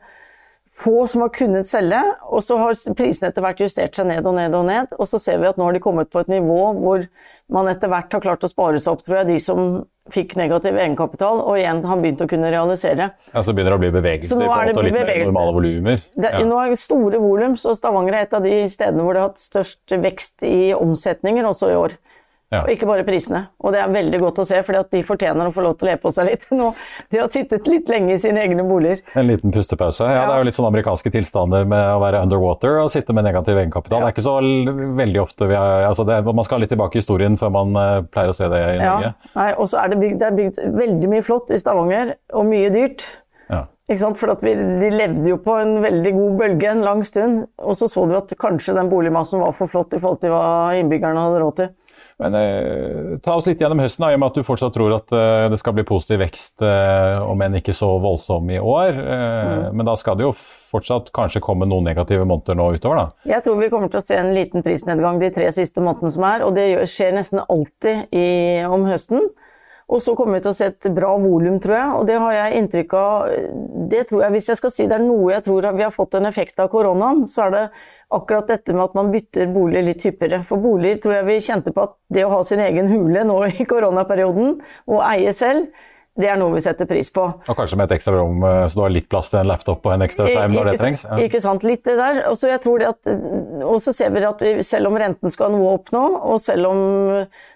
få 0.81 1.03
som 1.05 1.21
har 1.21 1.33
kunnet 1.35 1.67
selge, 1.69 1.99
og 2.31 2.41
så 2.41 2.57
har 2.57 2.79
prisene 2.97 3.29
etter 3.29 3.43
hvert 3.45 3.61
justert 3.61 3.97
seg 3.97 4.07
ned 4.09 4.25
og 4.25 4.33
ned 4.39 4.55
og 4.57 4.65
ned. 4.65 4.95
Og 4.97 5.05
så 5.09 5.19
ser 5.21 5.37
vi 5.41 5.49
at 5.51 5.59
nå 5.59 5.67
har 5.67 5.77
de 5.77 5.83
kommet 5.83 6.09
på 6.09 6.23
et 6.23 6.31
nivå 6.31 6.61
hvor 6.79 7.05
man 7.51 7.67
etter 7.71 7.91
hvert 7.91 8.13
har 8.15 8.23
klart 8.23 8.45
å 8.45 8.49
spare 8.49 8.79
seg 8.81 8.95
opp, 8.95 9.03
tror 9.05 9.21
jeg, 9.21 9.27
de 9.33 9.39
som 9.43 9.65
fikk 10.11 10.33
negativ 10.39 10.75
egenkapital 10.75 11.43
og 11.43 11.59
igjen 11.59 11.83
har 11.87 11.99
begynt 12.01 12.23
å 12.23 12.27
kunne 12.29 12.49
realisere. 12.51 13.11
Ja, 13.31 13.43
Så 13.43 13.53
begynner 13.53 13.75
det 13.75 13.79
å 13.79 13.83
bli 13.83 13.91
bevegelse 13.93 14.33
på 14.33 14.41
en 14.41 14.49
måte 14.49 14.73
og 14.75 14.87
litt 14.87 14.97
mer 14.97 15.11
normale 15.27 15.55
volumer? 15.55 16.05
Ja. 16.17 16.41
Nå 16.47 16.57
er 16.63 16.73
det 16.73 16.79
store 16.81 17.21
volum, 17.21 17.57
så 17.59 17.75
Stavanger 17.77 18.17
er 18.17 18.25
et 18.25 18.37
av 18.37 18.47
de 18.47 18.55
stedene 18.71 19.05
hvor 19.05 19.15
det 19.15 19.23
har 19.23 19.33
hatt 19.33 19.43
størst 19.43 19.95
vekst 20.01 20.47
i 20.47 20.71
omsetninger 20.77 21.47
også 21.51 21.71
i 21.71 21.77
år. 21.79 21.97
Ja. 22.51 22.65
Og 22.65 22.71
ikke 22.73 22.87
bare 22.89 23.05
prisene. 23.07 23.45
Og 23.63 23.71
det 23.71 23.79
er 23.79 23.91
veldig 23.93 24.19
godt 24.19 24.41
å 24.43 24.45
se, 24.47 24.57
for 24.67 24.75
de 24.91 25.01
fortjener 25.07 25.47
å 25.47 25.53
få 25.55 25.63
lov 25.63 25.77
til 25.79 25.87
å 25.87 25.91
le 25.93 25.99
på 26.01 26.11
seg 26.11 26.27
litt 26.27 26.49
nå. 26.51 26.73
De 27.13 27.21
har 27.21 27.29
sittet 27.31 27.69
litt 27.71 27.87
lenge 27.87 28.17
i 28.17 28.19
sine 28.19 28.43
egne 28.43 28.65
boliger. 28.67 28.99
En 29.15 29.29
liten 29.29 29.53
pustepause. 29.55 30.03
Ja, 30.03 30.17
ja. 30.17 30.25
Det 30.27 30.35
er 30.35 30.43
jo 30.43 30.49
litt 30.49 30.57
sånn 30.57 30.67
amerikanske 30.67 31.13
tilstander 31.15 31.63
med 31.71 31.85
å 31.93 32.01
være 32.03 32.19
underwater 32.25 32.81
og 32.81 32.91
sitte 32.91 33.15
med 33.15 33.23
negativ 33.29 33.55
egenkapital. 33.55 34.01
Ja. 34.01 34.09
Det 34.09 34.11
er 34.11 34.17
ikke 34.17 34.27
så 34.27 34.35
veldig 34.99 35.23
ofte 35.23 35.47
vi 35.47 35.55
er, 35.55 35.87
altså 35.87 36.03
det, 36.09 36.19
Man 36.27 36.47
skal 36.47 36.63
litt 36.63 36.73
tilbake 36.75 36.99
i 36.99 37.03
historien 37.05 37.39
før 37.39 37.55
man 37.55 37.71
uh, 37.79 38.03
pleier 38.11 38.33
å 38.33 38.35
se 38.35 38.51
det 38.51 38.61
i 38.75 38.77
Norge. 38.83 39.15
Nei, 39.37 39.49
og 39.55 39.71
så 39.71 39.85
er 39.85 39.93
det 39.93 40.01
bygd, 40.03 40.19
det 40.19 40.27
er 40.27 40.39
bygd 40.41 40.63
veldig 40.75 41.15
mye 41.15 41.25
flott 41.25 41.55
i 41.55 41.59
Stavanger, 41.61 42.17
og 42.35 42.47
mye 42.51 42.71
dyrt. 42.73 43.07
For 43.91 44.37
vi, 44.45 44.53
de 44.55 44.89
levde 44.93 45.27
jo 45.27 45.37
på 45.43 45.55
en 45.59 45.81
veldig 45.83 46.11
god 46.15 46.35
bølge 46.39 46.69
en 46.71 46.83
lang 46.85 47.01
stund, 47.03 47.41
og 47.59 47.75
så 47.75 47.89
så 47.91 48.05
du 48.07 48.13
at 48.15 48.31
kanskje 48.39 48.75
den 48.77 48.91
boligmassen 48.91 49.41
var 49.43 49.55
for 49.57 49.71
flott 49.71 49.91
i 49.91 49.99
forhold 49.99 50.21
til 50.21 50.31
hva 50.31 50.71
innbyggerne 50.79 51.25
hadde 51.25 51.41
råd 51.41 51.57
til. 51.57 51.73
Men 52.21 52.35
eh, 52.37 53.17
ta 53.25 53.33
oss 53.39 53.47
litt 53.49 53.61
gjennom 53.61 53.81
høsten, 53.81 54.05
da, 54.05 54.11
i 54.13 54.17
og 54.17 54.21
med 54.21 54.29
at 54.29 54.37
du 54.37 54.45
fortsatt 54.45 54.75
tror 54.75 54.93
at 54.93 55.13
eh, 55.15 55.47
det 55.49 55.57
skal 55.57 55.73
bli 55.73 55.85
positiv 55.89 56.21
vekst, 56.21 56.61
eh, 56.61 57.17
om 57.25 57.41
enn 57.41 57.57
ikke 57.57 57.73
så 57.73 57.89
voldsom 58.03 58.51
i 58.53 58.59
år. 58.61 58.93
Eh, 58.93 59.49
mm. 59.49 59.79
Men 59.79 59.89
da 59.89 59.95
skal 59.97 60.19
det 60.19 60.27
jo 60.27 60.35
fortsatt 60.37 61.09
kanskje 61.15 61.41
komme 61.41 61.65
noen 61.69 61.89
negative 61.89 62.27
måneder 62.29 62.59
nå 62.59 62.69
utover, 62.77 63.01
da? 63.01 63.31
Jeg 63.33 63.45
tror 63.45 63.57
vi 63.57 63.71
kommer 63.73 63.89
til 63.89 64.03
å 64.03 64.05
se 64.05 64.19
en 64.21 64.33
liten 64.37 64.65
prisnedgang 64.65 65.17
de 65.21 65.31
tre 65.33 65.49
siste 65.55 65.81
månedene 65.81 66.13
som 66.13 66.27
er, 66.29 66.45
og 66.45 66.53
det 66.59 66.67
skjer 66.91 67.17
nesten 67.17 67.41
alltid 67.41 68.13
i, 68.13 68.27
om 68.69 68.85
høsten. 68.85 69.31
Og 69.91 69.99
så 69.99 70.13
kommer 70.15 70.37
vi 70.37 70.45
til 70.45 70.53
å 70.53 70.55
se 70.55 70.69
et 70.71 70.87
bra 70.95 71.11
volum, 71.19 71.57
tror 71.59 71.75
jeg. 71.75 71.95
Og 71.99 72.05
det 72.07 72.19
har 72.23 72.35
jeg 72.37 72.59
inntrykk 72.61 72.93
av 72.95 73.31
det 73.91 74.05
tror 74.07 74.23
jeg, 74.23 74.33
Hvis 74.37 74.47
jeg 74.51 74.59
skal 74.61 74.71
si 74.71 74.85
det 74.87 74.95
er 74.97 75.03
noe 75.03 75.33
jeg 75.33 75.43
tror 75.47 75.67
vi 75.75 75.83
har 75.83 75.91
fått 75.95 76.15
en 76.15 76.29
effekt 76.29 76.61
av 76.63 76.71
koronaen, 76.71 77.25
så 77.27 77.47
er 77.47 77.55
det 77.55 77.63
akkurat 78.11 78.47
dette 78.47 78.75
med 78.75 78.85
at 78.85 78.95
man 78.95 79.11
bytter 79.11 79.51
bolig 79.51 79.83
litt 79.87 80.05
hyppigere. 80.07 80.41
For 80.47 80.63
boliger 80.63 80.99
tror 81.03 81.17
jeg 81.17 81.27
vi 81.27 81.37
kjente 81.43 81.75
på 81.75 81.85
at 81.87 81.95
det 82.11 82.25
å 82.27 82.31
ha 82.33 82.41
sin 82.47 82.63
egen 82.63 82.91
hule 82.91 83.23
nå 83.27 83.37
i 83.51 83.67
koronaperioden, 83.67 84.59
og 84.87 85.03
eie 85.07 85.35
selv, 85.35 85.67
det 86.19 86.27
er 86.27 86.35
noe 86.35 86.51
vi 86.57 86.61
setter 86.63 86.87
pris 86.89 87.07
på. 87.13 87.23
Og 87.23 87.55
kanskje 87.55 87.77
med 87.79 87.87
et 87.87 87.95
ekstra 87.95 88.17
rom, 88.17 88.41
eh, 88.43 88.65
så 88.67 88.77
du 88.77 88.81
har 88.83 88.91
litt 88.91 89.07
plass 89.11 89.29
til 89.31 89.39
en 89.39 89.47
laptop 89.47 89.85
og 89.87 89.93
en 89.93 90.03
ekstra 90.03 90.25
skjerm 90.27 90.57
når 90.57 90.67
det 90.67 90.73
trengs? 90.81 91.05
Ja. 91.07 91.19
Ikke 91.23 91.39
sant, 91.43 91.63
litt 91.63 91.85
det 91.87 91.95
der. 91.95 92.19
Og 92.27 92.35
så, 92.41 93.93
ser 93.95 94.11
vi 94.11 94.25
at 94.27 94.43
vi, 94.43 94.51
selv 94.67 94.91
om 94.91 94.99
renten 94.99 95.31
skal 95.31 95.53
noe 95.55 95.77
opp 95.77 95.93
nå, 95.95 96.03
og 96.33 96.41
selv 96.43 96.67
om 96.67 96.81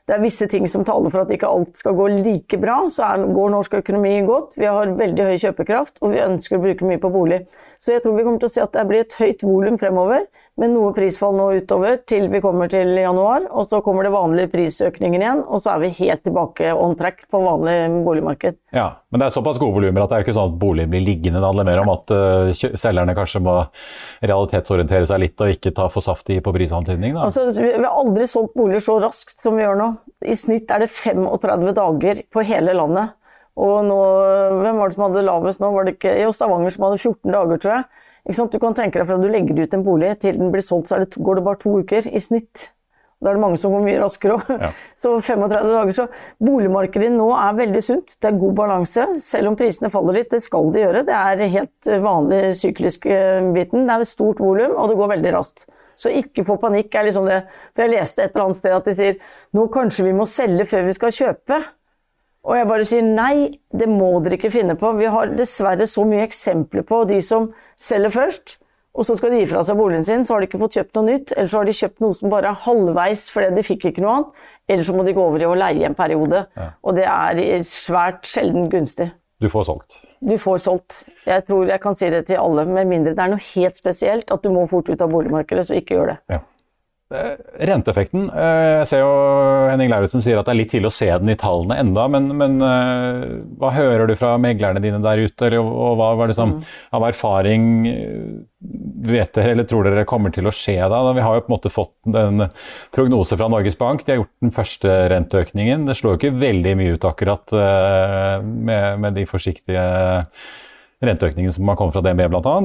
det 0.06 0.16
er 0.16 0.24
visse 0.24 0.48
ting 0.48 0.70
som 0.72 0.86
taler 0.88 1.12
for 1.12 1.26
at 1.26 1.34
ikke 1.36 1.50
alt 1.52 1.82
skal 1.82 1.98
gå 1.98 2.08
like 2.16 2.60
bra, 2.62 2.78
så 2.94 3.10
er, 3.10 3.28
går 3.36 3.54
norsk 3.58 3.76
økonomi 3.82 4.16
godt. 4.28 4.56
Vi 4.56 4.70
har 4.70 4.96
veldig 5.04 5.30
høy 5.34 5.36
kjøpekraft, 5.42 6.00
og 6.00 6.16
vi 6.16 6.24
ønsker 6.24 6.56
å 6.56 6.64
bruke 6.64 6.88
mye 6.88 7.02
på 7.02 7.12
bolig. 7.12 7.44
Så 7.84 7.92
jeg 7.92 8.06
tror 8.06 8.16
vi 8.16 8.24
kommer 8.24 8.40
til 8.40 8.50
å 8.50 8.56
se 8.56 8.64
at 8.64 8.76
det 8.78 8.88
blir 8.88 9.04
et 9.04 9.20
høyt 9.20 9.44
volum 9.44 9.82
fremover 9.82 10.24
med 10.56 10.72
noe 10.72 10.94
prisfall 10.96 11.36
nå 11.36 11.50
utover 11.60 11.98
til 12.08 12.30
vi 12.32 12.40
kommer 12.44 12.70
til 12.72 12.94
januar. 12.96 13.44
Og 13.52 13.68
så 13.68 13.82
kommer 13.84 14.08
det 14.08 14.14
vanlige 14.14 14.52
prisøkninger 14.54 15.20
igjen, 15.20 15.42
og 15.44 15.64
så 15.64 15.74
er 15.74 15.82
vi 15.84 15.92
helt 15.98 16.24
tilbake 16.24 16.72
on 16.72 16.96
track 17.00 17.26
på 17.32 17.42
vanlig 17.44 17.76
boligmarked. 18.06 18.60
Ja, 18.76 18.88
Men 19.12 19.22
det 19.22 19.28
er 19.28 19.36
såpass 19.36 19.60
gode 19.60 19.76
volumer 19.76 20.06
at 20.06 20.12
det 20.12 20.18
er 20.18 20.26
ikke 20.26 20.38
sånn 20.38 20.54
at 20.54 20.62
boligen 20.62 20.94
blir 20.94 21.04
liggende. 21.04 21.42
Det 21.44 21.50
handler 21.52 21.68
mer 21.68 21.84
om 21.84 21.92
at 21.94 22.16
uh, 22.16 22.54
selgerne 22.56 23.18
kanskje 23.18 23.44
må 23.44 23.58
realitetsorientere 24.24 25.10
seg 25.10 25.22
litt 25.26 25.44
og 25.44 25.52
ikke 25.58 25.76
ta 25.76 25.90
for 25.92 26.06
saftig 26.06 26.40
på 26.46 26.56
prisantydning? 26.56 27.20
Altså, 27.20 27.50
vi 27.52 27.76
har 27.76 27.92
aldri 27.92 28.28
solgt 28.32 28.56
boliger 28.56 28.84
så 28.88 28.98
raskt 29.04 29.44
som 29.44 29.60
vi 29.60 29.68
gjør 29.68 29.80
nå. 29.82 29.92
I 30.24 30.40
snitt 30.40 30.72
er 30.72 30.86
det 30.86 30.92
35 30.94 31.76
dager 31.76 32.24
på 32.32 32.48
hele 32.48 32.76
landet. 32.80 33.16
Og 33.56 33.86
nå, 33.88 34.00
hvem 34.60 34.80
var 34.80 34.92
det 34.92 34.98
som 34.98 35.06
hadde 35.06 35.28
lavest 35.28 35.62
nå? 35.64 35.70
Var 35.72 35.88
det 35.88 35.96
ikke 35.96 36.18
jo, 36.24 36.32
Stavanger 36.36 36.76
som 36.76 36.90
hadde 36.90 37.00
14 37.00 37.36
dager, 37.36 37.62
tror 37.64 37.78
jeg. 37.78 38.05
Du 38.26 38.60
kan 38.62 38.74
tenke 38.74 38.98
deg 38.98 39.06
fra 39.06 39.20
du 39.22 39.28
legger 39.30 39.60
ut 39.66 39.76
en 39.78 39.84
bolig 39.86 40.16
til 40.24 40.40
den 40.40 40.54
blir 40.54 40.64
solgt, 40.66 40.90
så 40.90 40.98
det, 41.04 41.14
går 41.22 41.38
det 41.38 41.46
bare 41.46 41.62
to 41.62 41.76
uker 41.84 42.08
i 42.10 42.22
snitt. 42.24 42.72
Da 43.24 43.32
er 43.32 43.38
det 43.38 43.42
mange 43.42 43.58
som 43.58 43.72
går 43.72 43.84
mye 43.86 44.00
raskere 44.02 44.36
òg. 44.36 44.50
Ja. 44.60 44.70
Så 45.02 45.14
35 45.24 45.54
dager. 45.72 45.94
Så 45.96 46.06
boligmarkedet 46.44 47.08
nå 47.14 47.30
er 47.38 47.56
veldig 47.58 47.82
sunt. 47.86 48.18
Det 48.22 48.28
er 48.28 48.42
god 48.42 48.58
balanse. 48.58 49.06
Selv 49.24 49.50
om 49.50 49.56
prisene 49.58 49.90
faller 49.94 50.20
litt, 50.20 50.34
det 50.34 50.42
skal 50.44 50.68
de 50.74 50.84
gjøre. 50.84 51.06
Det 51.08 51.16
er 51.16 51.54
helt 51.54 51.90
vanlig 52.04 52.42
syklisk 52.60 53.08
eh, 53.08 53.40
biten. 53.56 53.88
Det 53.88 53.96
er 53.96 54.04
et 54.04 54.12
stort 54.12 54.44
volum, 54.44 54.76
og 54.76 54.92
det 54.92 55.00
går 55.00 55.14
veldig 55.16 55.34
raskt. 55.38 55.66
Så 55.96 56.12
ikke 56.12 56.44
få 56.46 56.60
panikk 56.60 56.94
er 56.94 57.08
liksom 57.08 57.30
det. 57.30 57.40
For 57.72 57.86
jeg 57.86 57.96
leste 57.96 58.26
et 58.26 58.36
eller 58.36 58.50
annet 58.50 58.60
sted 58.60 58.76
at 58.76 58.90
de 58.90 58.98
sier 59.00 59.18
nå 59.56 59.66
kanskje 59.74 60.10
vi 60.10 60.16
må 60.18 60.28
selge 60.30 60.68
før 60.74 60.90
vi 60.90 60.98
skal 61.00 61.16
kjøpe. 61.16 61.62
Og 62.46 62.54
jeg 62.60 62.68
bare 62.70 62.86
sier 62.86 63.06
nei, 63.06 63.58
det 63.74 63.88
må 63.90 64.12
dere 64.22 64.38
ikke 64.38 64.54
finne 64.54 64.76
på. 64.78 64.92
Vi 65.00 65.10
har 65.10 65.34
dessverre 65.34 65.88
så 65.90 66.06
mye 66.06 66.28
eksempler 66.28 66.86
på 66.86 67.02
de 67.10 67.18
som 67.26 67.50
selger 67.82 68.14
først, 68.14 68.58
og 68.96 69.04
så 69.04 69.18
skal 69.20 69.34
de 69.34 69.42
gi 69.42 69.50
fra 69.50 69.64
seg 69.66 69.76
boligen 69.76 70.06
sin, 70.08 70.24
så 70.24 70.36
har 70.36 70.44
de 70.44 70.48
ikke 70.48 70.62
fått 70.62 70.78
kjøpt 70.78 70.96
noe 70.96 71.08
nytt, 71.10 71.34
eller 71.36 71.52
så 71.52 71.60
har 71.60 71.68
de 71.68 71.76
kjøpt 71.76 72.04
noe 72.06 72.16
som 72.16 72.32
bare 72.32 72.54
er 72.54 72.62
halvveis 72.64 73.26
fordi 73.34 73.50
de 73.58 73.66
fikk 73.66 73.90
ikke 73.90 74.04
noe 74.06 74.14
annet, 74.14 74.46
eller 74.72 74.88
så 74.88 74.96
må 74.96 75.04
de 75.04 75.16
gå 75.18 75.26
over 75.26 75.44
i 75.44 75.50
å 75.50 75.58
leie 75.58 75.90
en 75.90 75.98
periode. 75.98 76.46
Ja. 76.56 76.70
Og 76.86 76.96
det 76.96 77.10
er 77.10 77.66
svært 77.68 78.30
sjelden 78.30 78.70
gunstig. 78.72 79.10
Du 79.44 79.50
får 79.52 79.68
solgt? 79.68 79.98
Du 80.24 80.38
får 80.40 80.62
solgt. 80.64 81.02
Jeg 81.28 81.44
tror 81.50 81.68
jeg 81.68 81.82
kan 81.84 81.98
si 81.98 82.08
det 82.14 82.24
til 82.30 82.40
alle, 82.40 82.64
med 82.70 82.88
mindre 82.88 83.18
det 83.18 83.26
er 83.26 83.34
noe 83.34 83.48
helt 83.52 83.76
spesielt 83.76 84.32
at 84.32 84.46
du 84.46 84.54
må 84.54 84.64
fort 84.72 84.88
ut 84.88 85.02
av 85.04 85.12
boligmarkedet, 85.12 85.66
så 85.68 85.76
ikke 85.82 85.98
gjør 85.98 86.14
det. 86.14 86.20
Ja. 86.38 86.40
Eh, 87.14 87.36
renteeffekten 87.70 88.32
eh, 88.34 88.80
Jeg 88.80 88.86
ser 88.90 89.04
jo 89.04 89.10
Henning 89.70 89.92
Lauritzen 89.92 90.24
sier 90.26 90.40
at 90.40 90.48
det 90.48 90.56
er 90.56 90.58
litt 90.58 90.72
tidlig 90.74 90.90
å 90.90 90.96
se 90.96 91.06
den 91.12 91.30
i 91.30 91.36
tallene 91.38 91.78
enda, 91.78 92.08
men, 92.10 92.32
men 92.34 92.56
eh, 92.66 93.26
hva 93.62 93.70
hører 93.76 94.10
du 94.10 94.16
fra 94.18 94.32
meglerne 94.42 94.82
dine 94.82 94.98
der 95.04 95.22
ute, 95.22 95.46
eller, 95.46 95.62
og 95.62 96.00
hva, 96.00 96.10
var 96.18 96.32
liksom, 96.32 96.56
som 96.58 96.98
av 96.98 97.06
erfaring 97.06 97.70
vet 99.06 99.38
dere 99.38 99.54
eller 99.54 99.70
tror 99.70 99.86
dere 99.86 100.08
kommer 100.10 100.34
til 100.34 100.50
å 100.50 100.56
skje 100.56 100.80
da? 100.82 101.06
Vi 101.14 101.28
har 101.28 101.38
jo 101.38 101.46
på 101.46 101.52
en 101.52 101.58
måte 101.60 101.76
fått 101.76 102.18
en 102.26 102.48
prognose 102.96 103.38
fra 103.38 103.54
Norges 103.54 103.78
Bank. 103.78 104.02
De 104.02 104.16
har 104.16 104.24
gjort 104.24 104.34
den 104.42 104.58
første 104.58 105.00
renteøkningen. 105.14 105.86
Det 105.86 106.00
slår 106.02 106.16
jo 106.16 106.24
ikke 106.24 106.42
veldig 106.42 106.78
mye 106.82 106.98
ut 106.98 107.06
akkurat 107.06 107.54
med, 108.42 109.02
med 109.06 109.20
de 109.20 109.30
forsiktige 109.30 109.84
renteøkningene 111.06 111.54
som 111.54 111.70
har 111.70 111.78
kommet 111.78 111.94
fra 111.94 112.02
DNB 112.02 112.32
bl.a. 112.34 112.60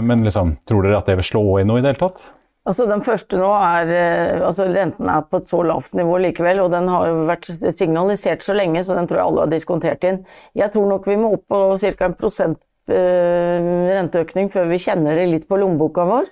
Men 0.00 0.24
liksom, 0.24 0.56
tror 0.64 0.86
dere 0.86 1.02
at 1.02 1.12
det 1.12 1.20
vil 1.20 1.34
slå 1.34 1.50
inn 1.60 1.68
noe 1.68 1.82
i 1.82 1.84
det 1.84 1.92
hele 1.92 2.08
tatt? 2.08 2.30
Altså 2.62 2.84
Den 2.86 3.02
første 3.02 3.38
nå 3.40 3.48
er 3.58 3.88
eh, 3.90 4.42
altså 4.46 4.68
Renten 4.70 5.08
er 5.10 5.24
på 5.26 5.40
et 5.42 5.48
så 5.50 5.64
lavt 5.66 5.96
nivå 5.98 6.20
likevel, 6.22 6.60
og 6.62 6.70
den 6.70 6.86
har 6.92 7.10
vært 7.26 7.48
signalisert 7.74 8.44
så 8.46 8.54
lenge, 8.54 8.84
så 8.86 8.94
den 8.94 9.08
tror 9.10 9.18
jeg 9.18 9.30
alle 9.30 9.46
har 9.46 9.50
diskontert 9.50 10.06
inn. 10.06 10.20
Jeg 10.58 10.70
tror 10.74 10.86
nok 10.92 11.08
vi 11.10 11.18
må 11.18 11.32
opp 11.34 11.48
på 11.50 11.62
ca. 11.82 12.06
en 12.06 12.14
prosent 12.18 12.60
eh, 12.86 13.72
renteøkning 13.90 14.52
før 14.54 14.70
vi 14.70 14.78
kjenner 14.84 15.18
det 15.18 15.26
litt 15.32 15.48
på 15.50 15.58
lommeboka 15.58 16.06
vår. 16.06 16.30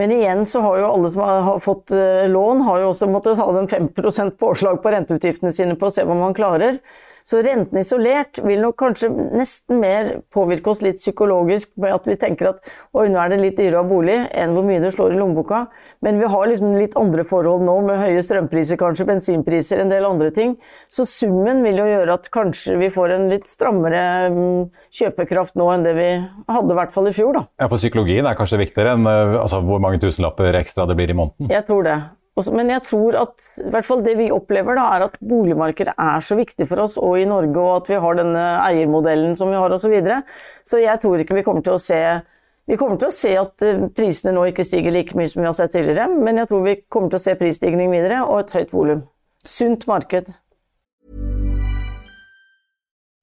Men 0.00 0.14
igjen 0.14 0.44
så 0.46 0.62
har 0.62 0.78
jo 0.78 0.88
alle 0.94 1.10
som 1.12 1.24
har 1.26 1.60
fått 1.60 1.92
eh, 1.92 2.24
lån, 2.32 2.64
har 2.64 2.80
jo 2.84 2.94
også 2.94 3.10
måttet 3.12 3.40
ha 3.42 3.50
den 3.58 3.68
5% 3.68 4.38
påslag 4.40 4.80
på 4.80 4.94
renteutgiftene 4.94 5.52
sine 5.52 5.76
på 5.76 5.90
å 5.90 5.92
se 5.92 6.06
hva 6.08 6.16
man 6.16 6.36
klarer. 6.38 6.80
Så 7.28 7.42
renten 7.44 7.76
isolert 7.76 8.38
vil 8.40 8.62
nok 8.64 8.78
kanskje 8.80 9.10
nesten 9.12 9.82
mer 9.82 10.14
påvirke 10.32 10.70
oss 10.72 10.80
litt 10.80 10.96
psykologisk 10.96 11.74
med 11.76 11.92
at 11.92 12.06
vi 12.08 12.16
tenker 12.16 12.54
at 12.54 12.70
oi, 12.96 13.10
nå 13.12 13.20
er 13.20 13.34
det 13.34 13.40
litt 13.42 13.58
dyrere 13.58 13.84
bolig 13.84 14.16
enn 14.32 14.54
hvor 14.56 14.64
mye 14.64 14.80
det 14.80 14.94
slår 14.94 15.12
i 15.12 15.18
lommeboka. 15.20 15.66
Men 16.04 16.22
vi 16.22 16.30
har 16.32 16.48
liksom 16.48 16.78
litt 16.78 16.96
andre 16.96 17.26
forhold 17.28 17.66
nå, 17.66 17.74
med 17.84 18.00
høye 18.00 18.22
strømpriser 18.24 18.80
kanskje, 18.80 19.04
bensinpriser, 19.10 19.82
en 19.82 19.92
del 19.92 20.08
andre 20.08 20.30
ting. 20.32 20.56
Så 20.88 21.04
summen 21.10 21.60
vil 21.66 21.82
jo 21.82 21.88
gjøre 21.90 22.16
at 22.16 22.30
kanskje 22.32 22.78
vi 22.80 22.88
får 22.94 23.16
en 23.18 23.28
litt 23.34 23.50
strammere 23.50 24.02
mm, 24.32 24.68
kjøpekraft 25.00 25.58
nå 25.60 25.68
enn 25.74 25.84
det 25.84 25.96
vi 25.98 26.10
hadde 26.48 26.72
i 26.72 26.78
hvert 26.80 26.96
fall 26.96 27.10
i 27.10 27.16
fjor, 27.16 27.36
da. 27.36 27.44
Ja, 27.60 27.68
For 27.68 27.76
psykologien 27.76 28.28
er 28.30 28.38
kanskje 28.40 28.62
viktigere 28.62 28.96
enn 28.96 29.04
eh, 29.04 29.36
altså, 29.42 29.60
hvor 29.68 29.84
mange 29.84 30.00
tusenlapper 30.00 30.56
ekstra 30.62 30.88
det 30.88 30.96
blir 30.96 31.12
i 31.12 31.18
måneden? 31.18 31.52
Jeg 31.52 31.68
tror 31.68 31.84
det. 31.84 31.98
Men 32.54 32.70
jeg 32.70 32.84
tror 32.86 33.18
at 33.18 33.46
i 33.58 33.68
hvert 33.72 33.86
fall 33.88 34.02
det 34.06 34.14
vi 34.18 34.30
opplever, 34.34 34.78
da, 34.78 34.86
er 34.94 35.06
at 35.08 35.18
boligmarkedet 35.18 35.94
er 35.98 36.24
så 36.24 36.38
viktig 36.38 36.68
for 36.70 36.84
oss 36.84 36.96
og 37.00 37.18
i 37.18 37.26
Norge, 37.28 37.58
og 37.58 37.82
at 37.82 37.92
vi 37.92 38.00
har 38.04 38.18
denne 38.20 38.46
eiermodellen 38.62 39.36
som 39.38 39.50
vi 39.50 39.58
har 39.58 39.74
osv. 39.74 39.88
Så, 39.88 39.92
videre. 39.92 40.22
så 40.68 40.82
jeg 40.82 41.00
tror 41.00 41.22
ikke 41.22 41.38
vi 41.38 41.44
kommer 41.46 41.64
til 41.64 41.78
å 41.78 41.80
se 41.80 42.02
vi 42.68 42.76
kommer 42.76 42.98
til 43.00 43.08
å 43.08 43.14
se 43.14 43.30
at 43.40 43.64
eh, 43.64 43.86
prisene 43.96 44.34
nå 44.36 44.42
ikke 44.50 44.66
stiger 44.66 44.92
like 44.92 45.16
mye 45.16 45.30
som 45.32 45.40
vi 45.40 45.48
har 45.48 45.54
sett 45.56 45.72
tidligere, 45.72 46.04
men 46.12 46.42
jeg 46.42 46.50
tror 46.50 46.66
vi 46.66 46.74
kommer 46.92 47.08
til 47.08 47.16
å 47.16 47.24
se 47.24 47.34
prisstigning 47.40 47.88
videre 47.94 48.20
og 48.26 48.42
et 48.42 48.52
høyt 48.58 48.74
volum. 48.76 49.06
Sunt 49.40 49.86
marked. 49.88 50.28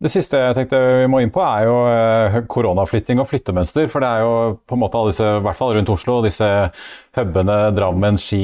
Det 0.00 0.08
siste 0.08 0.38
jeg 0.40 0.56
tenkte 0.56 0.78
vi 1.02 1.08
må 1.12 1.18
inn 1.20 1.32
på, 1.32 1.42
er 1.44 1.66
jo 1.66 1.74
eh, 1.90 2.36
koronaflytting 2.48 3.20
og 3.20 3.26
flyttemønster. 3.28 3.84
For 3.92 4.00
det 4.00 4.08
er 4.08 4.22
jo 4.24 4.32
på 4.64 4.76
en 4.76 4.80
måte 4.80 4.96
alle 4.96 5.12
disse, 5.12 5.26
i 5.36 5.42
hvert 5.44 5.58
fall 5.58 5.74
rundt 5.76 5.92
Oslo, 5.92 6.14
disse 6.24 6.48
hubene 7.18 7.58
Drammen, 7.76 8.16
Ski 8.16 8.40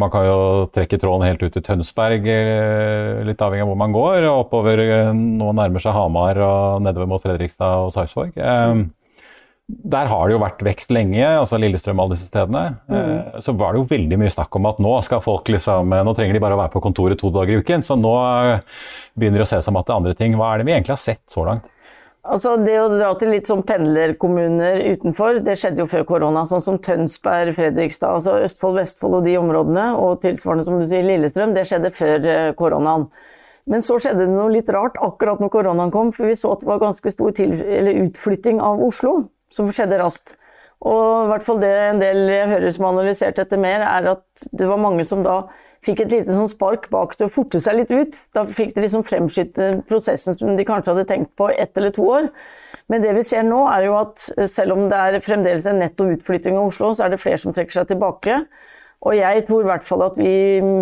Man 0.00 0.10
kan 0.10 0.26
jo 0.26 0.40
trekke 0.74 0.98
tråden 0.98 1.28
helt 1.28 1.44
ut 1.44 1.54
til 1.54 1.62
Tønsberg, 1.62 2.26
eh, 2.26 3.22
litt 3.28 3.46
avhengig 3.46 3.62
av 3.62 3.70
hvor 3.70 3.78
man 3.78 3.94
går. 3.94 4.26
og 4.26 4.42
Oppover 4.48 4.82
eh, 4.88 5.14
nå 5.14 5.54
nærmer 5.54 5.86
seg 5.86 5.94
Hamar 5.94 6.42
og 6.42 6.82
nedover 6.82 7.14
mot 7.14 7.22
Fredrikstad 7.22 7.86
og 7.86 7.94
Sarpsborg. 7.94 8.34
Der 9.68 10.08
har 10.08 10.22
det 10.24 10.32
jo 10.32 10.40
vært 10.40 10.62
vekst 10.64 10.92
lenge, 10.96 11.20
altså 11.20 11.58
Lillestrøm 11.60 11.98
og 11.98 12.06
alle 12.06 12.16
disse 12.16 12.30
stedene. 12.30 12.62
Mm. 12.88 13.40
Så 13.44 13.52
var 13.52 13.74
det 13.74 13.82
jo 13.82 13.88
veldig 13.90 14.18
mye 14.22 14.32
snakk 14.32 14.56
om 14.56 14.68
at 14.70 14.78
nå 14.80 14.94
skal 15.04 15.20
folk 15.20 15.50
liksom, 15.52 15.92
nå 15.92 16.14
trenger 16.16 16.38
de 16.38 16.40
bare 16.40 16.56
å 16.56 16.60
være 16.62 16.72
på 16.72 16.80
kontoret 16.86 17.20
to 17.20 17.28
dager 17.34 17.52
i 17.52 17.58
uken. 17.60 17.84
Så 17.84 17.98
nå 18.00 18.14
begynner 19.12 19.42
det 19.42 19.44
å 19.44 19.50
se 19.50 19.60
som 19.66 19.76
at 19.76 19.84
det 19.84 19.92
er 19.92 20.00
andre 20.00 20.16
ting. 20.16 20.38
Hva 20.40 20.54
er 20.54 20.62
det 20.62 20.70
vi 20.70 20.72
egentlig 20.72 20.96
har 20.96 21.02
sett 21.02 21.20
så 21.28 21.44
langt? 21.44 21.68
Altså 22.28 22.56
Det 22.60 22.74
å 22.80 22.88
dra 22.90 23.12
til 23.20 23.30
litt 23.32 23.48
sånn 23.48 23.62
pendlerkommuner 23.68 24.80
utenfor, 24.96 25.42
det 25.44 25.60
skjedde 25.60 25.84
jo 25.84 25.90
før 25.92 26.08
korona. 26.14 26.48
Sånn 26.48 26.64
som 26.64 26.80
Tønsberg, 26.80 27.52
Fredrikstad, 27.60 28.18
altså 28.18 28.40
Østfold, 28.48 28.80
Vestfold 28.80 29.20
og 29.20 29.28
de 29.28 29.36
områdene. 29.36 29.88
Og 30.00 30.22
tilsvarende 30.24 30.64
som 30.64 30.80
du 30.80 30.88
sier 30.88 31.04
Lillestrøm, 31.04 31.52
det 31.56 31.68
skjedde 31.68 31.92
før 31.92 32.24
eh, 32.24 32.50
koronaen. 32.56 33.10
Men 33.68 33.84
så 33.84 34.00
skjedde 34.00 34.24
det 34.24 34.32
noe 34.32 34.48
litt 34.48 34.68
rart 34.72 34.96
akkurat 34.96 35.44
når 35.44 35.52
koronaen 35.52 35.92
kom, 35.92 36.16
for 36.16 36.32
vi 36.32 36.40
så 36.40 36.54
at 36.54 36.64
det 36.64 36.70
var 36.70 36.80
ganske 36.80 37.12
stor 37.12 37.36
utflytting 37.36 38.64
av 38.64 38.80
Oslo 38.80 39.26
som 39.52 39.70
skjedde 39.72 40.00
raskt. 40.00 40.34
Og 40.86 41.24
i 41.24 41.30
hvert 41.32 41.46
fall 41.46 41.62
det 41.62 41.72
en 41.88 42.02
del 42.02 42.20
jeg 42.30 42.50
hører 42.52 42.74
som 42.74 42.86
har 42.86 42.94
analysert 42.94 43.40
dette 43.40 43.58
mer, 43.58 43.82
er 43.82 44.12
at 44.14 44.50
det 44.54 44.68
var 44.70 44.78
mange 44.80 45.06
som 45.06 45.24
da 45.26 45.40
fikk 45.86 46.04
et 46.04 46.12
lite 46.12 46.34
sånn 46.34 46.50
spark 46.50 46.88
bak 46.92 47.14
til 47.16 47.28
å 47.28 47.32
forte 47.32 47.60
seg 47.62 47.80
litt 47.80 47.90
ut. 47.90 48.16
Da 48.34 48.44
fikk 48.46 48.74
de 48.76 48.84
liksom 48.84 49.04
fremskytte 49.06 49.70
prosessen 49.88 50.38
som 50.38 50.56
de 50.58 50.66
kanskje 50.66 50.94
hadde 50.94 51.08
tenkt 51.10 51.34
på 51.38 51.50
ett 51.50 51.76
eller 51.78 51.94
to 51.94 52.06
år. 52.06 52.30
Men 52.88 53.04
det 53.04 53.12
vi 53.18 53.24
ser 53.26 53.44
nå 53.46 53.60
er 53.68 53.88
jo 53.88 53.98
at 53.98 54.24
selv 54.48 54.74
om 54.76 54.86
det 54.90 54.98
er 54.98 55.20
fremdeles 55.24 55.66
en 55.68 55.80
netto 55.82 56.08
utflytting 56.08 56.56
av 56.56 56.70
Oslo, 56.70 56.94
så 56.94 57.06
er 57.06 57.14
det 57.14 57.22
flere 57.22 57.40
som 57.42 57.54
trekker 57.54 57.80
seg 57.80 57.90
tilbake. 57.90 58.40
Og 59.06 59.14
jeg 59.14 59.44
tror 59.46 59.62
i 59.62 59.68
hvert 59.68 59.84
fall 59.86 60.02
at 60.08 60.16
vi, 60.18 60.30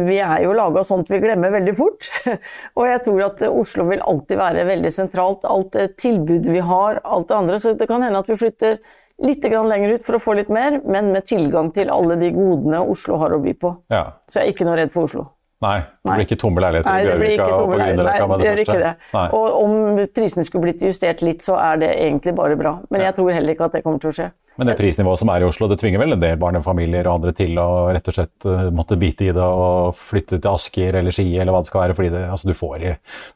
vi 0.09 0.17
er 0.25 0.45
jo 0.47 0.55
laga 0.57 0.83
sånn 0.89 1.03
at 1.05 1.11
vi 1.13 1.21
glemmer 1.21 1.53
veldig 1.53 1.75
fort. 1.77 2.09
og 2.79 2.87
jeg 2.89 3.03
tror 3.05 3.25
at 3.27 3.43
Oslo 3.51 3.89
vil 3.91 4.05
alltid 4.05 4.41
være 4.41 4.65
veldig 4.71 4.93
sentralt. 4.95 5.45
Alt 5.45 5.75
det 5.77 5.91
tilbudet 6.01 6.55
vi 6.55 6.63
har, 6.65 7.03
alt 7.05 7.29
det 7.29 7.37
andre. 7.37 7.61
Så 7.61 7.75
det 7.77 7.91
kan 7.91 8.05
hende 8.05 8.25
at 8.25 8.31
vi 8.33 8.39
flytter 8.41 8.81
litt 9.25 9.45
lenger 9.45 9.97
ut 9.97 10.05
for 10.05 10.17
å 10.17 10.21
få 10.21 10.37
litt 10.37 10.51
mer, 10.53 10.81
men 10.85 11.13
med 11.13 11.25
tilgang 11.29 11.71
til 11.77 11.93
alle 11.93 12.19
de 12.21 12.33
godene 12.35 12.83
Oslo 12.85 13.21
har 13.21 13.33
å 13.33 13.41
by 13.41 13.55
på. 13.57 13.73
Ja. 13.93 14.05
Så 14.29 14.41
jeg 14.41 14.49
er 14.49 14.57
ikke 14.57 14.69
noe 14.69 14.81
redd 14.81 14.93
for 14.93 15.09
Oslo. 15.09 15.29
Nei, 15.65 15.77
det 16.05 16.17
blir 16.19 16.27
ikke 16.27 16.37
tomme 16.41 16.61
leiligheter 16.61 16.99
i 17.01 17.05
Bjørvika 17.07 17.45
og 17.49 17.63
på. 17.71 17.77
Grünerløkka 17.79 18.27
med 18.29 18.43
det 18.43 18.49
det 18.49 18.65
første. 18.67 18.81
det. 18.83 19.21
Og 19.39 19.55
om 19.63 20.01
prisene 20.19 20.45
skulle 20.45 20.67
blitt 20.67 20.83
justert 20.85 21.23
litt, 21.25 21.45
så 21.47 21.57
er 21.57 21.81
det 21.81 21.93
egentlig 21.95 22.35
bare 22.37 22.59
bra. 22.61 22.75
Men 22.93 23.07
jeg 23.07 23.17
tror 23.17 23.33
heller 23.33 23.57
ikke 23.57 23.71
at 23.71 23.79
det 23.79 23.83
kommer 23.87 24.03
til 24.03 24.13
å 24.13 24.17
skje. 24.19 24.29
Men 24.57 24.71
det 24.71 24.77
prisnivået 24.79 25.21
som 25.21 25.31
er 25.33 25.45
i 25.45 25.49
Oslo, 25.49 25.69
det 25.69 25.79
tvinger 25.81 26.01
vel 26.01 26.17
en 26.17 26.21
del 26.21 26.39
barnefamilier 26.41 27.09
og 27.09 27.19
andre 27.19 27.33
til 27.37 27.59
å 27.61 27.69
rett 27.93 28.09
og 28.09 28.17
slett 28.17 28.49
eh, 28.49 28.69
måtte 28.73 28.97
bite 29.01 29.29
i 29.29 29.35
det 29.37 29.45
og 29.45 29.97
flytte 29.97 30.39
til 30.39 30.49
Asker 30.53 30.97
eller 31.01 31.13
Ski 31.13 31.27
eller 31.37 31.53
hva 31.53 31.61
det 31.65 31.71
skal 31.73 31.85
være, 31.85 31.97
fordi 31.99 32.13
det, 32.15 32.23
altså, 32.33 32.49
du, 32.49 32.57
får, 32.57 32.87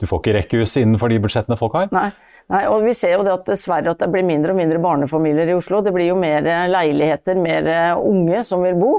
du 0.00 0.08
får 0.08 0.22
ikke 0.22 0.36
rekkehus 0.38 0.78
innenfor 0.80 1.12
de 1.12 1.20
budsjettene 1.24 1.60
folk 1.60 1.76
har. 1.76 1.92
Nei. 1.96 2.10
Nei, 2.50 2.64
og 2.66 2.82
vi 2.82 2.90
ser 2.98 3.12
jo 3.14 3.22
det 3.22 3.30
at 3.30 3.46
dessverre 3.46 3.92
at 3.92 4.00
det 4.00 4.08
blir 4.10 4.24
mindre 4.26 4.50
og 4.50 4.58
mindre 4.58 4.80
barnefamilier 4.82 5.52
i 5.52 5.54
Oslo. 5.54 5.84
Det 5.86 5.92
blir 5.94 6.08
jo 6.08 6.16
mer 6.18 6.42
leiligheter, 6.66 7.38
mer 7.38 7.68
unge 7.94 8.40
som 8.48 8.64
vil 8.66 8.74
bo. 8.80 8.94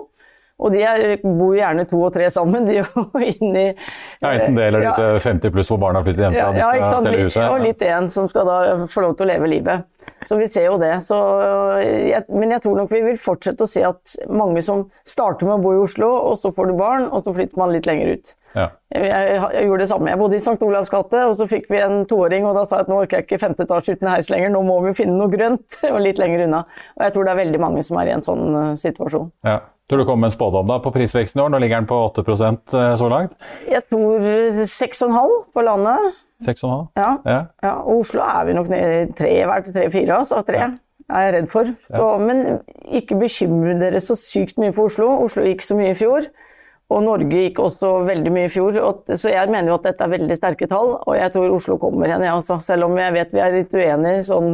Og 0.62 0.76
de 0.76 0.84
er, 0.86 1.16
bor 1.24 1.56
gjerne 1.58 1.88
to 1.90 2.00
og 2.06 2.12
tre 2.14 2.28
sammen. 2.34 2.68
De 2.68 2.78
er 2.78 2.84
jo 2.84 3.06
inni 3.32 3.66
Ja, 3.72 4.34
Enten 4.34 4.58
det 4.60 4.68
eller 4.70 4.86
disse 4.88 5.08
50 5.26 5.54
pluss 5.56 5.72
hvor 5.72 5.82
barna 5.82 6.02
har 6.02 6.08
flyttet 6.08 6.28
hjemmefra. 6.28 6.52
ja, 6.58 6.68
ja, 6.68 6.74
ikke 6.78 6.92
sant? 6.94 7.24
huset. 7.26 7.48
Og 7.50 7.66
litt 7.66 7.82
en 7.88 8.12
som 8.14 8.30
skal 8.30 8.50
da 8.50 8.60
få 8.92 9.06
lov 9.06 9.16
til 9.18 9.28
å 9.28 9.32
leve 9.34 9.50
livet. 9.50 9.88
Så 10.26 10.38
vi 10.38 10.48
ser 10.52 10.68
jo 10.68 10.78
det. 10.82 10.94
Så 11.06 11.18
jeg, 11.82 12.26
men 12.30 12.54
jeg 12.54 12.64
tror 12.66 12.78
nok 12.78 12.94
vi 12.94 13.02
vil 13.06 13.18
fortsette 13.22 13.66
å 13.66 13.70
se 13.70 13.86
at 13.88 14.16
mange 14.30 14.62
som 14.66 14.86
starter 15.08 15.50
med 15.50 15.58
å 15.58 15.64
bo 15.64 15.74
i 15.74 15.82
Oslo, 15.82 16.12
og 16.30 16.38
så 16.42 16.54
får 16.54 16.70
du 16.70 16.78
barn, 16.78 17.10
og 17.10 17.26
så 17.26 17.34
flytter 17.38 17.62
man 17.62 17.74
litt 17.74 17.90
lenger 17.90 18.14
ut. 18.18 18.36
Ja. 18.54 18.68
Jeg, 18.92 19.08
jeg, 19.08 19.42
jeg 19.56 19.68
gjorde 19.70 19.84
det 19.86 19.90
samme. 19.90 20.10
Jeg 20.12 20.20
bodde 20.20 20.38
i 20.38 20.44
St. 20.44 20.58
Olavs 20.68 20.92
gate, 20.92 21.24
og 21.28 21.36
så 21.40 21.48
fikk 21.50 21.70
vi 21.72 21.80
en 21.82 22.02
toåring, 22.10 22.46
og 22.48 22.58
da 22.58 22.66
sa 22.68 22.82
jeg 22.82 22.88
at 22.88 22.92
nå 22.92 23.00
orker 23.04 23.22
jeg 23.22 23.28
ikke 23.28 23.42
femte 23.42 23.66
etasje 23.68 23.96
uten 23.98 24.12
heis 24.12 24.32
lenger, 24.34 24.52
nå 24.54 24.64
må 24.68 24.80
vi 24.86 24.96
finne 24.98 25.16
noe 25.18 25.32
grønt, 25.32 25.80
og 25.94 26.02
litt 26.04 26.22
lenger 26.22 26.46
unna. 26.48 26.66
Og 26.98 27.06
jeg 27.08 27.16
tror 27.16 27.28
det 27.28 27.36
er 27.36 27.44
veldig 27.46 27.62
mange 27.64 27.86
som 27.88 28.02
er 28.02 28.12
i 28.12 28.16
en 28.18 28.26
sånn 28.26 28.58
uh, 28.58 28.74
situasjon. 28.80 29.32
Ja. 29.48 29.62
Tror 29.92 30.00
du 30.00 30.06
kommer 30.08 30.24
med 30.24 30.32
en 30.32 30.38
spådom 30.38 30.70
da 30.72 30.78
på 30.80 30.92
prisveksten 30.96 31.42
i 31.42 31.44
år? 31.44 31.50
Nå 31.52 31.60
ligger 31.60 31.82
den 31.82 31.88
på 31.90 31.98
8 32.00 32.24
eh, 32.24 32.94
så 32.96 33.08
langt. 33.12 33.34
Jeg 33.68 33.84
tror 33.92 34.24
6,5 34.64 35.34
på 35.52 35.64
landet. 35.68 36.14
6,5? 36.48 36.86
Ja. 36.96 37.10
Ja. 37.26 37.42
ja. 37.64 37.74
Og 37.84 38.06
Oslo 38.06 38.22
er 38.24 38.46
vi 38.48 38.56
nok 38.56 38.70
nede 38.72 39.02
i 39.02 39.10
tre, 39.18 39.34
hvert 39.50 39.68
tre-fire, 39.68 40.22
altså. 40.22 40.40
Tre. 40.48 40.70
er 41.12 41.26
jeg 41.26 41.34
redd 41.36 41.50
for. 41.52 41.74
Så, 41.92 42.08
men 42.24 42.40
ikke 42.88 43.20
bekymre 43.20 43.76
dere 43.82 44.00
så 44.00 44.16
sykt 44.16 44.62
mye 44.64 44.72
for 44.72 44.88
Oslo. 44.88 45.10
Oslo 45.26 45.44
gikk 45.44 45.66
så 45.68 45.76
mye 45.76 45.92
i 45.92 46.00
fjor. 46.00 46.32
Og 46.92 47.04
Norge 47.06 47.30
gikk 47.46 47.60
også 47.64 47.92
veldig 48.08 48.32
mye 48.36 48.50
i 48.50 48.52
fjor. 48.52 48.76
Så 49.16 49.32
jeg 49.32 49.48
mener 49.54 49.72
jo 49.72 49.78
at 49.78 49.86
dette 49.88 50.04
er 50.04 50.12
veldig 50.12 50.36
sterke 50.38 50.68
tall, 50.72 50.92
og 51.00 51.16
jeg 51.16 51.32
tror 51.32 51.54
Oslo 51.56 51.78
kommer 51.80 52.10
igjen. 52.10 52.26
jeg 52.28 52.34
også. 52.36 52.58
Selv 52.66 52.90
om 52.90 52.98
jeg 53.00 53.14
vet 53.16 53.32
vi 53.32 53.40
er 53.40 53.56
litt 53.56 53.72
uenige, 53.74 54.26
sånn, 54.28 54.52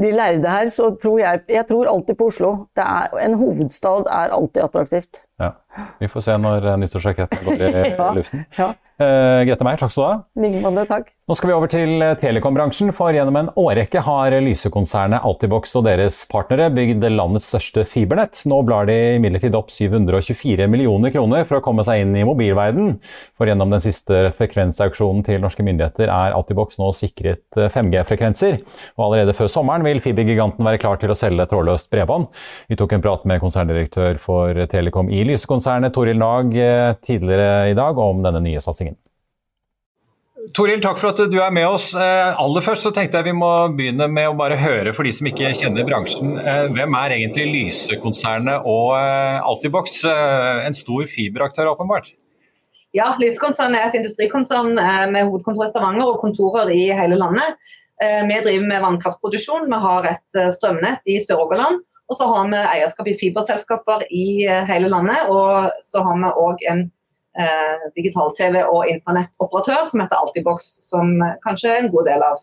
de 0.00 0.12
lærde 0.14 0.48
her, 0.54 0.70
så 0.72 0.88
tror 1.02 1.20
jeg 1.20 1.44
Jeg 1.52 1.66
tror 1.68 1.90
alltid 1.92 2.16
på 2.16 2.30
Oslo. 2.32 2.54
Er, 2.80 3.12
en 3.20 3.36
hovedstad 3.40 4.08
er 4.08 4.32
alltid 4.32 4.62
attraktivt. 4.64 5.22
Ja. 5.40 5.52
Vi 6.00 6.08
får 6.08 6.24
se 6.24 6.34
når 6.40 6.64
eh, 6.64 6.76
nyttårsraketten 6.80 7.44
går 7.44 7.60
i 7.60 7.72
Ja. 7.98 8.10
luften. 8.16 8.46
Ja. 8.56 8.70
Eh, 8.96 9.42
Grete 9.44 9.64
Meier, 9.68 9.76
takk 9.76 9.92
skal 9.92 10.02
du 10.02 10.08
ha. 10.08 10.16
Like 10.48 10.86
takk. 10.88 11.10
Nå 11.26 11.34
skal 11.34 11.50
vi 11.50 11.54
over 11.56 11.66
til 11.66 12.02
eh, 12.06 12.12
telekombransjen, 12.22 12.92
for 12.94 13.10
gjennom 13.10 13.34
en 13.40 13.48
årrekke 13.58 13.98
har 14.06 14.34
Lyse-konsernet 14.46 15.24
Altibox 15.26 15.72
og 15.74 15.82
deres 15.88 16.20
partnere 16.30 16.68
bygd 16.70 17.02
landets 17.10 17.48
største 17.50 17.82
fibernett. 17.82 18.44
Nå 18.46 18.60
blar 18.62 18.86
de 18.86 18.94
imidlertid 19.16 19.56
opp 19.58 19.72
724 19.74 20.68
millioner 20.70 21.10
kroner 21.10 21.42
for 21.48 21.58
å 21.58 21.64
komme 21.64 21.82
seg 21.82 22.04
inn 22.04 22.12
i 22.14 22.22
mobilverden. 22.28 22.92
For 23.34 23.50
gjennom 23.50 23.74
den 23.74 23.82
siste 23.82 24.20
frekvensauksjonen 24.38 25.26
til 25.26 25.42
norske 25.42 25.66
myndigheter 25.66 26.12
er 26.14 26.36
Altibox 26.36 26.78
nå 26.78 26.92
sikret 26.94 27.58
eh, 27.58 27.66
5G-frekvenser. 27.74 28.60
Og 28.94 29.08
allerede 29.08 29.34
før 29.34 29.50
sommeren 29.50 29.82
vil 29.88 29.98
fibergiganten 30.04 30.62
være 30.62 30.78
klar 30.84 31.02
til 31.02 31.10
å 31.10 31.18
selge 31.18 31.48
trådløst 31.50 31.90
bredbånd. 31.90 32.28
Vi 32.70 32.78
tok 32.78 32.94
en 32.94 33.02
prat 33.02 33.26
med 33.26 33.42
konserndirektør 33.42 34.22
for 34.22 34.62
Telekom 34.70 35.10
i 35.10 35.26
Lyse-konsernet, 35.26 35.90
Toril 35.98 36.22
Nag, 36.22 36.54
eh, 36.54 36.94
tidligere 37.02 37.72
i 37.72 37.76
dag 37.82 37.98
om 37.98 38.22
denne 38.22 38.44
nye 38.46 38.62
satsingen. 38.62 38.94
Toril, 40.54 40.78
takk 40.82 40.98
for 41.00 41.10
at 41.10 41.20
du 41.30 41.38
er 41.42 41.54
med 41.54 41.66
oss. 41.66 41.88
Eh, 41.96 42.40
aller 42.42 42.62
først 42.62 42.86
så 42.86 42.92
tenkte 42.94 43.18
jeg 43.18 43.30
vi 43.30 43.38
må 43.38 43.48
begynne 43.74 44.06
med 44.12 44.28
å 44.30 44.36
bare 44.38 44.58
høre 44.60 44.92
for 44.94 45.06
de 45.06 45.12
som 45.16 45.26
ikke 45.26 45.50
kjenner 45.58 45.86
bransjen. 45.88 46.36
Eh, 46.38 46.66
hvem 46.76 46.94
er 47.00 47.14
egentlig 47.16 47.46
Lyse-konsernet 47.50 48.68
og 48.68 48.92
eh, 48.98 49.40
Altibox? 49.40 50.04
En 50.06 50.76
stor 50.76 51.08
fiberaktør, 51.10 51.72
åpenbart. 51.72 52.12
Ja, 52.94 53.10
Lysekonsernet 53.20 53.80
er 53.80 53.88
et 53.88 53.98
industrikonsern 53.98 54.76
med 54.76 55.26
hovedkontor 55.26 55.66
i 55.66 55.72
Stavanger 55.72 56.12
og 56.12 56.22
kontorer 56.22 56.70
i 56.72 56.86
hele 56.96 57.18
landet. 57.20 57.58
Vi 58.00 58.38
driver 58.44 58.66
med 58.68 58.82
vannkraftproduksjon, 58.84 59.68
vi 59.72 59.78
har 59.82 60.08
et 60.08 60.40
strømnett 60.56 61.08
i 61.08 61.18
Sør-Rogaland. 61.24 61.82
Og 62.06 62.18
så 62.18 62.28
har 62.28 62.48
vi 62.52 62.60
eierskap 62.60 63.08
i 63.10 63.16
fiberselskaper 63.20 64.04
i 64.14 64.26
hele 64.68 64.88
landet. 64.92 65.28
Og 65.32 65.68
så 65.84 66.04
har 66.06 66.20
vi 66.22 66.32
òg 66.46 66.64
en 66.72 66.86
eh, 67.40 67.88
digital-TV- 67.98 68.66
og 68.66 68.88
internettoperatør 68.92 69.86
som 69.90 70.02
heter 70.04 70.22
Altibox, 70.22 70.70
som 70.86 71.16
kanskje 71.46 71.72
er 71.72 71.84
en 71.84 71.92
god 71.92 72.08
del 72.10 72.24
av, 72.26 72.40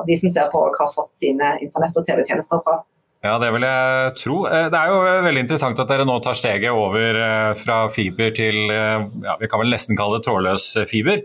av 0.00 0.10
de 0.10 0.18
som 0.20 0.32
ser 0.34 0.50
på 0.52 0.64
og 0.66 0.80
har 0.80 0.92
fått 0.94 1.14
sine 1.20 1.54
internett- 1.64 1.96
og 2.00 2.06
TV-tjenester 2.08 2.62
fra. 2.66 2.82
Ja, 3.24 3.38
det 3.40 3.48
vil 3.54 3.64
jeg 3.64 4.14
tro. 4.20 4.38
Eh, 4.50 4.68
Det 4.72 4.78
er 4.78 4.92
jo 4.92 5.00
eh, 5.08 5.22
veldig 5.24 5.44
interessant 5.46 5.78
at 5.80 5.88
dere 5.88 6.04
nå 6.04 6.18
tar 6.20 6.36
steget 6.36 6.76
over 6.76 7.16
eh, 7.16 7.52
fra 7.56 7.78
fiber 7.92 8.34
til 8.36 8.68
ja, 8.68 9.36
vi 9.40 9.48
kan 9.48 9.62
vel 9.62 9.72
nesten 9.72 9.96
kalle 9.96 10.20
det 10.20 10.26
trådløs 10.28 10.66
fiber. 10.90 11.24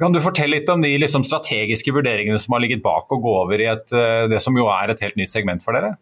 Kan 0.00 0.14
du 0.14 0.22
fortelle 0.24 0.56
litt 0.56 0.70
om 0.72 0.80
de 0.82 0.94
liksom, 0.98 1.26
strategiske 1.28 1.92
vurderingene 1.92 2.40
som 2.40 2.56
har 2.56 2.64
ligget 2.64 2.80
bak 2.82 3.12
å 3.12 3.20
gå 3.20 3.34
over 3.44 3.60
i 3.60 3.68
et, 3.68 3.92
det 4.32 4.40
som 4.42 4.56
jo 4.56 4.66
er 4.72 4.90
et 4.90 5.02
helt 5.04 5.18
nytt 5.20 5.30
segment 5.30 5.62
for 5.62 5.76
dere? 5.76 5.92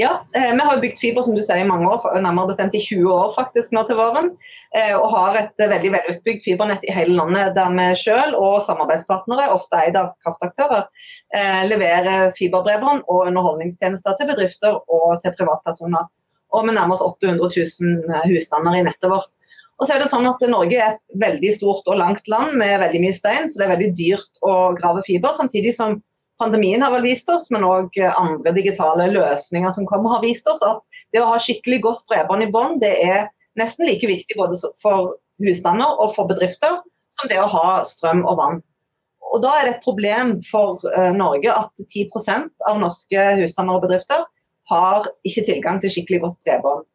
Ja, 0.00 0.24
eh, 0.34 0.52
vi 0.54 0.60
har 0.60 0.78
bygd 0.80 0.98
fiber 0.98 1.22
som 1.22 1.34
du 1.36 1.42
sier, 1.44 1.58
i 1.60 1.68
mange 1.68 1.84
år, 1.92 2.04
nærmere 2.24 2.48
bestemt 2.48 2.72
i 2.72 2.80
20 2.80 3.10
år 3.12 3.34
faktisk 3.34 3.74
nå 3.76 3.82
til 3.84 3.98
våren. 3.98 4.30
Eh, 4.72 4.94
og 4.96 5.10
har 5.12 5.36
et 5.36 5.60
eh, 5.60 5.68
veldig 5.68 5.90
velutbygd 5.92 6.40
fibernett 6.46 6.86
i 6.88 6.94
hele 6.96 7.18
landet 7.18 7.52
der 7.58 7.74
vi 7.74 7.88
selv 8.00 8.38
og 8.38 8.62
samarbeidspartnere, 8.64 9.50
ofte 9.52 9.82
eid 9.82 9.98
av 10.00 10.14
kraftaktører, 10.24 10.88
leverer 11.68 12.32
fiberbredbånd 12.38 13.04
og 13.12 13.28
underholdningstjenester 13.28 14.16
til 14.16 14.32
bedrifter 14.32 14.80
og 14.80 15.20
til 15.20 15.36
privatpersoner. 15.36 16.08
Og 16.56 16.64
vi 16.64 16.78
nærmer 16.78 16.96
oss 16.96 17.04
800 17.04 17.52
000 17.60 18.24
husstander 18.32 18.80
i 18.80 18.82
nettet 18.88 19.12
vårt. 19.12 19.28
Og 19.76 19.84
så 19.84 19.94
er 19.94 20.00
det 20.00 20.08
sånn 20.10 20.28
at 20.28 20.40
Norge 20.48 20.80
er 20.80 20.96
et 20.96 21.20
veldig 21.20 21.52
stort 21.60 21.92
og 21.92 22.00
langt 22.00 22.24
land 22.28 22.56
med 22.60 22.80
veldig 22.80 23.04
mye 23.04 23.20
stein, 23.20 23.52
så 23.52 23.60
det 23.60 23.68
er 23.68 23.76
veldig 23.76 23.92
dyrt 24.00 24.42
å 24.48 24.56
grave 24.80 25.04
fiber. 25.04 25.36
Samtidig 25.36 25.76
som 25.76 26.00
pandemien 26.40 26.82
har 26.82 26.94
vel 26.94 27.04
vist 27.04 27.28
oss, 27.32 27.50
men 27.54 27.66
òg 27.66 27.96
andre 28.08 28.54
digitale 28.56 29.10
løsninger 29.12 29.74
som 29.76 29.88
kommer, 29.88 30.16
har 30.16 30.24
vist 30.24 30.48
oss 30.50 30.64
at 30.66 30.80
det 31.12 31.22
å 31.22 31.28
ha 31.32 31.38
skikkelig 31.42 31.82
godt 31.84 32.06
bredbånd 32.10 32.46
i 32.46 32.50
bånn, 32.52 32.78
det 32.82 32.94
er 33.04 33.28
nesten 33.60 33.88
like 33.88 34.08
viktig 34.08 34.38
både 34.38 34.58
for 34.82 35.14
husstander 35.42 36.00
og 36.00 36.14
for 36.16 36.30
bedrifter 36.30 36.80
som 37.14 37.30
det 37.30 37.40
å 37.42 37.48
ha 37.50 37.80
strøm 37.86 38.22
og 38.24 38.38
vann. 38.40 38.60
Og 39.30 39.42
Da 39.44 39.54
er 39.56 39.66
det 39.66 39.74
et 39.76 39.84
problem 39.84 40.38
for 40.42 40.80
eh, 40.90 41.12
Norge 41.14 41.52
at 41.54 41.82
10% 41.84 42.66
av 42.66 42.80
norske 42.82 43.26
husstander 43.38 43.78
og 43.78 43.84
bedrifter 43.86 44.24
har 44.70 45.06
ikke 45.26 45.46
tilgang 45.46 45.78
til 45.82 45.92
skikkelig 45.94 46.22
godt 46.24 46.38
bredbånd. 46.46 46.86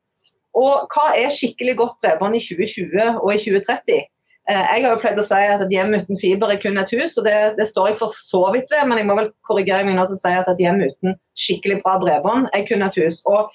Og 0.56 0.92
hva 0.92 1.06
er 1.20 1.32
skikkelig 1.36 1.78
godt 1.80 1.98
bredbånd 2.04 2.38
i 2.38 2.44
2020 2.44 3.22
og 3.22 3.32
i 3.34 3.40
2030? 3.44 4.04
Eh, 4.50 4.66
Jeg 4.76 4.84
har 4.86 4.92
jo 4.94 5.02
pleid 5.02 5.18
å 5.18 5.26
si 5.26 5.38
at 5.50 5.62
et 5.64 5.72
hjem 5.74 5.96
uten 5.96 6.20
fiber 6.22 6.52
er 6.54 6.60
kun 6.62 6.78
et 6.78 6.92
hus, 6.94 7.16
og 7.18 7.26
det, 7.26 7.38
det 7.58 7.66
står 7.70 7.90
jeg 7.92 8.02
for 8.04 8.14
så 8.14 8.44
vidt 8.54 8.70
ved, 8.70 8.84
men 8.86 9.02
jeg 9.02 9.08
må 9.10 9.16
vel 9.18 9.32
korrigere 9.48 9.88
meg 9.88 9.98
nå 9.98 10.06
til 10.06 10.20
å 10.20 10.22
si 10.22 10.34
at 10.38 10.52
et 10.52 10.62
hjem 10.62 10.84
uten 10.84 11.18
skikkelig 11.40 11.80
bra 11.82 11.96
bredbånd 12.04 12.52
er 12.54 12.68
kun 12.68 12.86
et 12.86 13.00
hus. 13.02 13.24
Og 13.26 13.50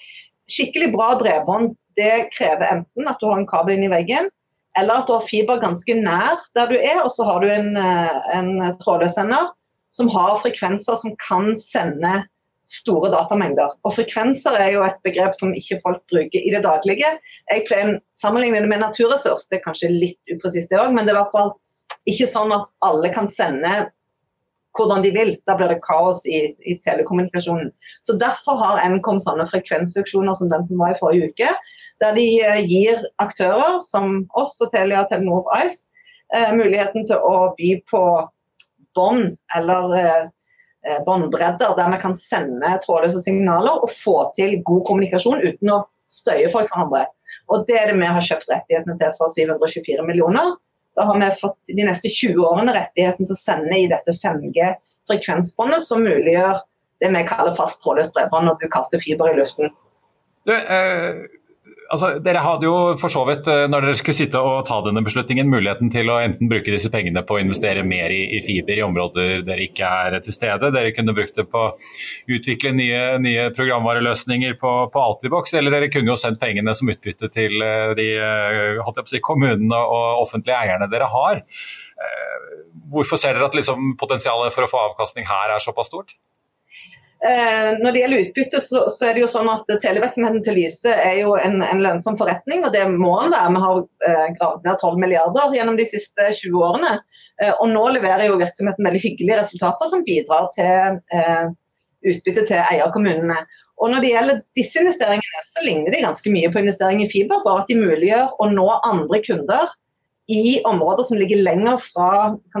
skikkelig 0.51 0.91
bra 0.95 1.13
bredbånd 1.21 1.77
det 1.99 2.27
krever 2.35 2.67
enten 2.67 3.07
at 3.07 3.19
du 3.21 3.29
har 3.29 3.39
en 3.39 3.47
kabel 3.47 3.77
inn 3.77 3.87
i 3.87 3.93
veggen, 3.93 4.27
eller 4.79 4.99
at 4.99 5.07
du 5.07 5.15
har 5.15 5.27
fiber 5.27 5.63
ganske 5.63 5.95
nær 5.95 6.43
der 6.55 6.71
du 6.71 6.77
er, 6.79 6.99
og 7.03 7.11
så 7.15 7.27
har 7.27 7.43
du 7.43 7.47
en, 7.51 7.71
eh, 7.79 8.19
en 8.35 8.51
trådløs 8.83 9.15
sender 9.15 9.51
som 9.95 10.11
har 10.11 10.37
frekvenser 10.43 10.99
som 10.99 11.15
kan 11.23 11.53
sende 11.59 12.21
store 12.71 13.11
datamengder. 13.11 13.73
Og 13.85 13.95
Frekvenser 13.97 14.55
er 14.59 14.75
jo 14.75 14.83
et 14.85 14.99
begrep 15.05 15.35
som 15.37 15.55
ikke 15.57 15.81
folk 15.83 16.01
bruker 16.11 16.39
i 16.39 16.53
det 16.53 16.63
daglige. 16.65 17.09
Jeg 17.51 17.65
pleier 17.67 17.95
å 17.95 17.97
sammenligne 18.17 18.63
det 18.63 18.71
med 18.71 18.83
naturressurs, 18.83 19.47
det 19.51 19.59
er 19.59 19.65
kanskje 19.65 19.91
litt 19.91 20.35
upresist 20.35 20.71
det 20.71 20.79
òg, 20.79 20.93
men 20.95 21.05
det 21.05 21.13
er 21.13 21.19
i 21.19 21.21
hvert 21.21 21.35
fall 21.35 21.51
ikke 22.09 22.29
sånn 22.31 22.53
at 22.55 22.69
alle 22.87 23.11
kan 23.13 23.27
sende 23.29 23.91
hvordan 24.77 25.03
de 25.03 25.11
vil. 25.11 25.33
Da 25.47 25.57
blir 25.59 25.71
det 25.71 25.81
kaos 25.83 26.23
i, 26.25 26.53
i 26.63 26.77
telekommunikasjonen. 26.85 27.71
Så 28.07 28.15
Derfor 28.21 28.59
har 28.61 28.83
Nkom 28.95 29.19
sånne 29.23 29.47
frekvensauksjoner 29.51 30.37
som 30.39 30.51
den 30.51 30.65
som 30.67 30.81
var 30.81 30.95
i 30.95 30.99
forrige 30.99 31.31
uke, 31.31 31.53
der 32.03 32.15
de 32.17 32.27
eh, 32.39 32.61
gir 32.65 33.01
aktører 33.23 33.81
som 33.85 34.23
oss 34.39 34.55
og 34.63 34.71
Telia, 34.73 35.03
Telenor 35.09 35.43
og 35.43 35.51
Ice 35.65 35.89
eh, 36.33 36.53
muligheten 36.55 37.07
til 37.09 37.19
å 37.19 37.51
by 37.59 37.73
på 37.91 38.03
bånd 38.95 39.35
eller 39.57 39.97
eh, 39.99 40.23
båndbredder 41.05 41.75
der 41.77 41.89
vi 41.93 42.01
kan 42.01 42.15
sende 42.17 42.71
trådløse 42.85 43.21
signaler 43.21 43.83
og 43.85 43.91
få 43.93 44.15
til 44.37 44.57
god 44.65 44.85
kommunikasjon 44.87 45.43
uten 45.43 45.73
å 45.73 45.83
støye 46.11 46.49
for 46.51 46.67
hverandre. 46.67 47.05
Og 47.51 47.67
Det 47.67 47.77
er 47.77 47.91
det 47.91 47.99
vi 47.99 48.09
har 48.09 48.25
kjøpt 48.25 48.49
rettighetene 48.49 48.97
til 48.99 49.13
for 49.17 49.33
724 49.33 50.05
millioner. 50.07 50.55
Da 50.95 51.05
har 51.07 51.19
vi 51.19 51.29
fått 51.39 51.59
de 51.71 51.85
neste 51.87 52.09
20 52.11 52.41
årene 52.47 52.75
rettigheten 52.75 53.27
til 53.27 53.35
å 53.35 53.39
sende 53.39 53.77
i 53.77 53.87
dette 53.91 54.15
5G-frekvensbåndet, 54.17 55.85
som 55.85 56.03
muliggjør 56.03 56.59
det 57.01 57.11
vi 57.15 57.21
kaller 57.29 57.55
fast 57.57 57.81
trådløst 57.83 58.13
bredbånd, 58.15 58.51
og 58.51 58.59
du 58.61 58.67
kalte 58.71 58.99
fiber 59.01 59.31
i 59.31 59.37
luften. 59.39 59.71
Det, 60.49 60.57
eh, 60.57 61.21
altså, 61.91 62.09
dere 62.23 62.41
hadde 62.43 62.67
jo 62.67 62.75
for 62.99 63.13
så 63.13 63.23
vidt, 63.27 63.47
eh, 63.51 63.65
når 63.71 63.85
dere 63.85 63.99
skulle 63.99 64.17
sitte 64.17 64.39
og 64.41 64.63
ta 64.67 64.79
denne 64.85 65.03
beslutningen, 65.05 65.49
muligheten 65.51 65.91
til 65.93 66.09
å 66.11 66.19
enten 66.23 66.49
bruke 66.51 66.73
disse 66.73 66.91
pengene 66.93 67.23
på 67.27 67.37
å 67.37 67.41
investere 67.43 67.83
mer 67.87 68.13
i, 68.13 68.21
i 68.37 68.41
fiber 68.45 68.79
i 68.79 68.85
områder 68.85 69.45
dere 69.47 69.67
ikke 69.67 69.91
er 70.05 70.17
til 70.25 70.35
stede. 70.35 70.71
Dere 70.75 70.93
kunne 70.95 71.15
brukt 71.17 71.37
det 71.37 71.47
på 71.51 71.65
å 71.67 71.75
utvikle 72.31 72.73
nye, 72.77 73.03
nye 73.23 73.49
programvareløsninger 73.57 74.57
på, 74.61 74.73
på 74.93 75.05
Altibox, 75.05 75.55
eller 75.59 75.77
dere 75.77 75.91
kunne 75.93 76.13
jo 76.13 76.19
sendt 76.19 76.41
pengene 76.41 76.75
som 76.77 76.91
utbytte 76.91 77.31
til 77.33 77.57
eh, 77.65 77.93
de 77.99 78.09
eh, 78.17 79.05
si, 79.11 79.21
kommunene 79.23 79.77
og 79.81 80.25
offentlige 80.25 80.57
eierne 80.57 80.89
dere 80.91 81.09
har. 81.11 81.45
Hvorfor 82.91 83.19
ser 83.19 83.35
dere 83.37 83.45
at 83.51 83.55
liksom, 83.55 83.93
potensialet 83.99 84.53
for 84.55 84.65
å 84.65 84.69
få 84.71 84.79
avkastning 84.89 85.27
her 85.29 85.53
er 85.53 85.63
såpass 85.63 85.91
stort? 85.91 86.15
Eh, 87.21 87.77
når 87.77 87.93
det 87.93 88.01
gjelder 88.01 88.23
utbytte, 88.25 88.59
så, 88.65 88.79
så, 88.89 89.05
er 89.05 89.13
det 89.13 89.21
jo 89.21 89.29
sånn 89.29 89.49
at 89.51 89.67
televirksomheten 89.83 90.41
til 90.41 90.55
Lyse 90.57 90.89
er 90.89 91.19
jo 91.19 91.35
en, 91.37 91.59
en, 91.61 91.81
lønnsom 91.83 92.15
forretning, 92.17 92.63
og 92.65 92.73
det 92.73 92.87
må 92.89 93.13
den 93.21 93.35
være. 93.35 93.51
Vi 93.53 93.61
har 93.65 93.81
eh, 94.09 94.29
gravd 94.39 94.65
ned 94.65 94.79
12 94.81 95.01
milliarder 95.03 95.53
gjennom 95.57 95.77
de 95.77 95.85
siste 95.91 96.31
20 96.39 96.63
årene. 96.65 96.95
Eh, 97.41 97.51
og 97.51 97.69
nå 97.69 97.83
leverer 97.93 98.25
jo 98.25 98.39
virksomheten 98.41 98.87
veldig 98.89 99.03
hyggelige 99.03 99.37
resultater 99.43 99.91
som 99.91 100.05
bidrar 100.07 100.49
til 100.57 100.97
eh, 101.13 101.51
utbytte 102.09 102.47
til 102.49 102.63
eierkommunene. 102.63 103.37
Og 103.81 103.93
når 103.93 104.01
det 104.01 104.11
gjelder 104.15 104.41
disse 104.57 104.81
investeringene, 104.81 105.45
så 105.45 105.65
ligner 105.65 105.93
de 105.93 106.01
ganske 106.01 106.33
mye 106.33 106.49
på 106.49 106.61
investering 106.63 107.05
i 107.05 107.09
fiber, 107.09 107.45
bare 107.45 107.61
at 107.63 107.69
de 107.69 107.77
muliggjør 107.77 108.33
å 108.41 108.49
nå 108.49 108.67
andre 108.79 109.21
kunder 109.25 109.77
i 110.31 110.57
områder 110.65 111.05
som 111.05 111.21
ligger 111.21 111.41
lenger 111.45 111.81
fra 111.85 112.09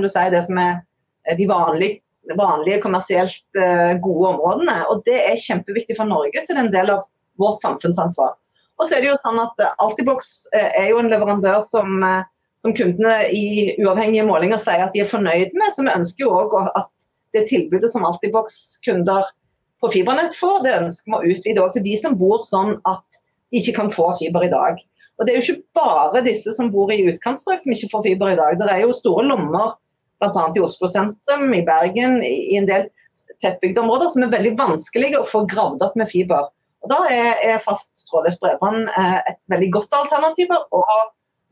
si, 0.05 0.29
det 0.33 0.45
som 0.45 0.61
er 0.61 1.37
de 1.37 1.49
vanlige 1.49 2.01
vanlige 2.37 2.81
kommersielt 2.83 3.43
uh, 3.57 3.97
gode 4.03 4.33
områdene. 4.35 4.77
Og 4.91 5.01
Det 5.05 5.17
er 5.23 5.41
kjempeviktig 5.41 5.97
for 5.97 6.09
Norge, 6.09 6.43
så 6.43 6.53
det 6.53 6.59
er 6.59 6.67
en 6.67 6.75
del 6.75 6.93
av 6.93 7.05
vårt 7.41 7.61
samfunnsansvar. 7.63 8.35
Og 8.79 8.87
så 8.87 8.97
er 8.97 9.03
det 9.03 9.11
jo 9.11 9.19
sånn 9.21 9.41
at 9.41 9.63
uh, 9.63 9.73
Altibox 9.83 10.31
uh, 10.55 10.69
er 10.69 10.91
jo 10.91 11.01
en 11.01 11.11
leverandør 11.11 11.61
som, 11.65 12.01
som, 12.61 12.75
kundene 12.77 13.27
i 13.33 13.75
uavhengige 13.81 14.27
målinger 14.27 14.61
sier 14.61 14.85
at 14.85 14.95
de 14.95 15.03
er 15.03 15.11
fornøyd 15.11 15.55
med. 15.57 15.73
Så 15.75 15.85
vi 15.85 15.95
ønsker 15.95 16.27
jo 16.27 16.33
òg 16.43 16.57
at 16.69 16.91
det 17.35 17.47
tilbudet 17.49 17.91
som 17.93 18.05
Altibox-kunder 18.07 19.27
på 19.81 19.89
fibernett 19.93 20.35
får, 20.37 20.61
det 20.65 20.77
ønsker 20.83 21.09
vi 21.09 21.17
å 21.17 21.35
utvide 21.35 21.67
til 21.73 21.85
de 21.85 21.97
som 21.97 22.17
bor 22.19 22.43
sånn 22.45 22.75
at 22.89 23.21
de 23.51 23.61
ikke 23.61 23.77
kan 23.79 23.91
få 23.93 24.11
fiber 24.19 24.45
i 24.45 24.51
dag. 24.51 24.81
Og 25.19 25.27
Det 25.27 25.33
er 25.33 25.37
jo 25.37 25.53
ikke 25.53 25.77
bare 25.77 26.23
disse 26.25 26.53
som 26.55 26.71
bor 26.73 26.89
i 26.93 27.03
utkantstrøk 27.11 27.61
som 27.61 27.73
ikke 27.75 27.91
får 27.91 28.05
fiber 28.07 28.31
i 28.33 28.37
dag. 28.39 28.57
Det 28.57 28.69
er 28.73 28.83
jo 28.85 28.95
store 28.97 29.27
lommer 29.27 29.75
bl.a. 30.21 30.47
i 30.55 30.63
Oslo 30.63 30.89
sentrum, 30.91 31.53
i 31.53 31.63
Bergen, 31.67 32.19
i 32.23 32.57
en 32.59 32.69
del 32.69 32.89
tettbygde 33.43 33.81
områder 33.83 34.11
som 34.13 34.25
er 34.25 34.33
veldig 34.33 34.55
vanskelige 34.59 35.19
å 35.19 35.27
få 35.27 35.45
gravd 35.49 35.83
opp 35.85 35.97
med 35.99 36.09
fiber. 36.11 36.51
Og 36.81 36.91
Da 36.93 36.99
er, 37.13 37.33
er 37.45 37.63
fast 37.63 38.07
trådløst 38.09 38.41
bredbånd 38.41 38.89
eh, 38.89 39.17
et 39.33 39.41
veldig 39.53 39.71
godt 39.77 39.97
alternativ. 39.97 40.53
og 40.71 40.85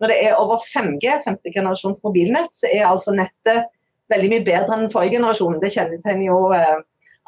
Når 0.01 0.13
det 0.13 0.21
er 0.25 0.39
over 0.39 0.63
5G, 0.63 1.19
femte 1.25 1.53
generasjons 1.53 2.01
mobilnett, 2.05 2.53
så 2.55 2.69
er 2.71 2.87
altså 2.89 3.13
nettet 3.17 3.67
veldig 4.09 4.31
mye 4.31 4.45
bedre 4.45 4.77
enn 4.77 4.93
forrige 4.93 5.19
generasjon. 5.19 5.59
Det 5.61 5.73
kjennetegner 5.75 6.31
jo 6.31 6.39
eh, 6.57 6.79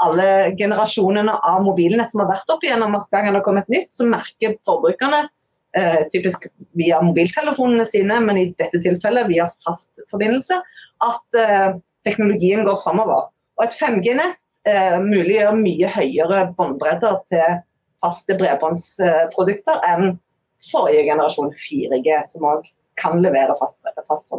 alle 0.02 0.30
generasjonene 0.58 1.36
av 1.46 1.62
mobilnett 1.66 2.14
som 2.14 2.24
har 2.24 2.32
vært 2.34 2.54
opp 2.54 2.66
igjennom. 2.66 2.98
At 2.98 3.12
gang 3.14 3.30
det 3.30 3.38
har 3.38 3.46
kommet 3.46 3.70
nytt, 3.70 3.92
så 3.94 4.08
merker 4.10 4.58
forbrukerne 4.66 5.28
eh, 5.78 6.02
typisk 6.14 6.48
via 6.80 7.02
mobiltelefonene 7.06 7.86
sine, 7.86 8.18
men 8.26 8.40
i 8.42 8.48
dette 8.58 8.82
tilfellet 8.82 9.30
via 9.30 9.52
fast 9.66 9.94
forbindelse, 10.10 10.58
at 11.06 11.40
eh, 11.40 11.70
teknologien 12.08 12.66
går 12.68 12.80
framover. 12.84 13.30
Og 13.60 13.66
et 13.66 13.78
5G-nett 13.78 14.38
eh, 14.70 14.98
muliggjør 15.02 15.58
mye 15.60 15.92
høyere 15.96 16.44
båndbredder 16.58 17.22
til 17.32 17.62
faste 18.02 18.38
bredbåndsprodukter 18.40 19.82
enn 19.92 20.16
forrige 20.72 21.06
generasjon 21.10 21.54
4G, 21.58 22.18
som 22.34 22.48
òg 22.50 22.70
kan 23.02 23.22
levere 23.24 23.56
fast, 23.58 23.80
fast 24.08 24.30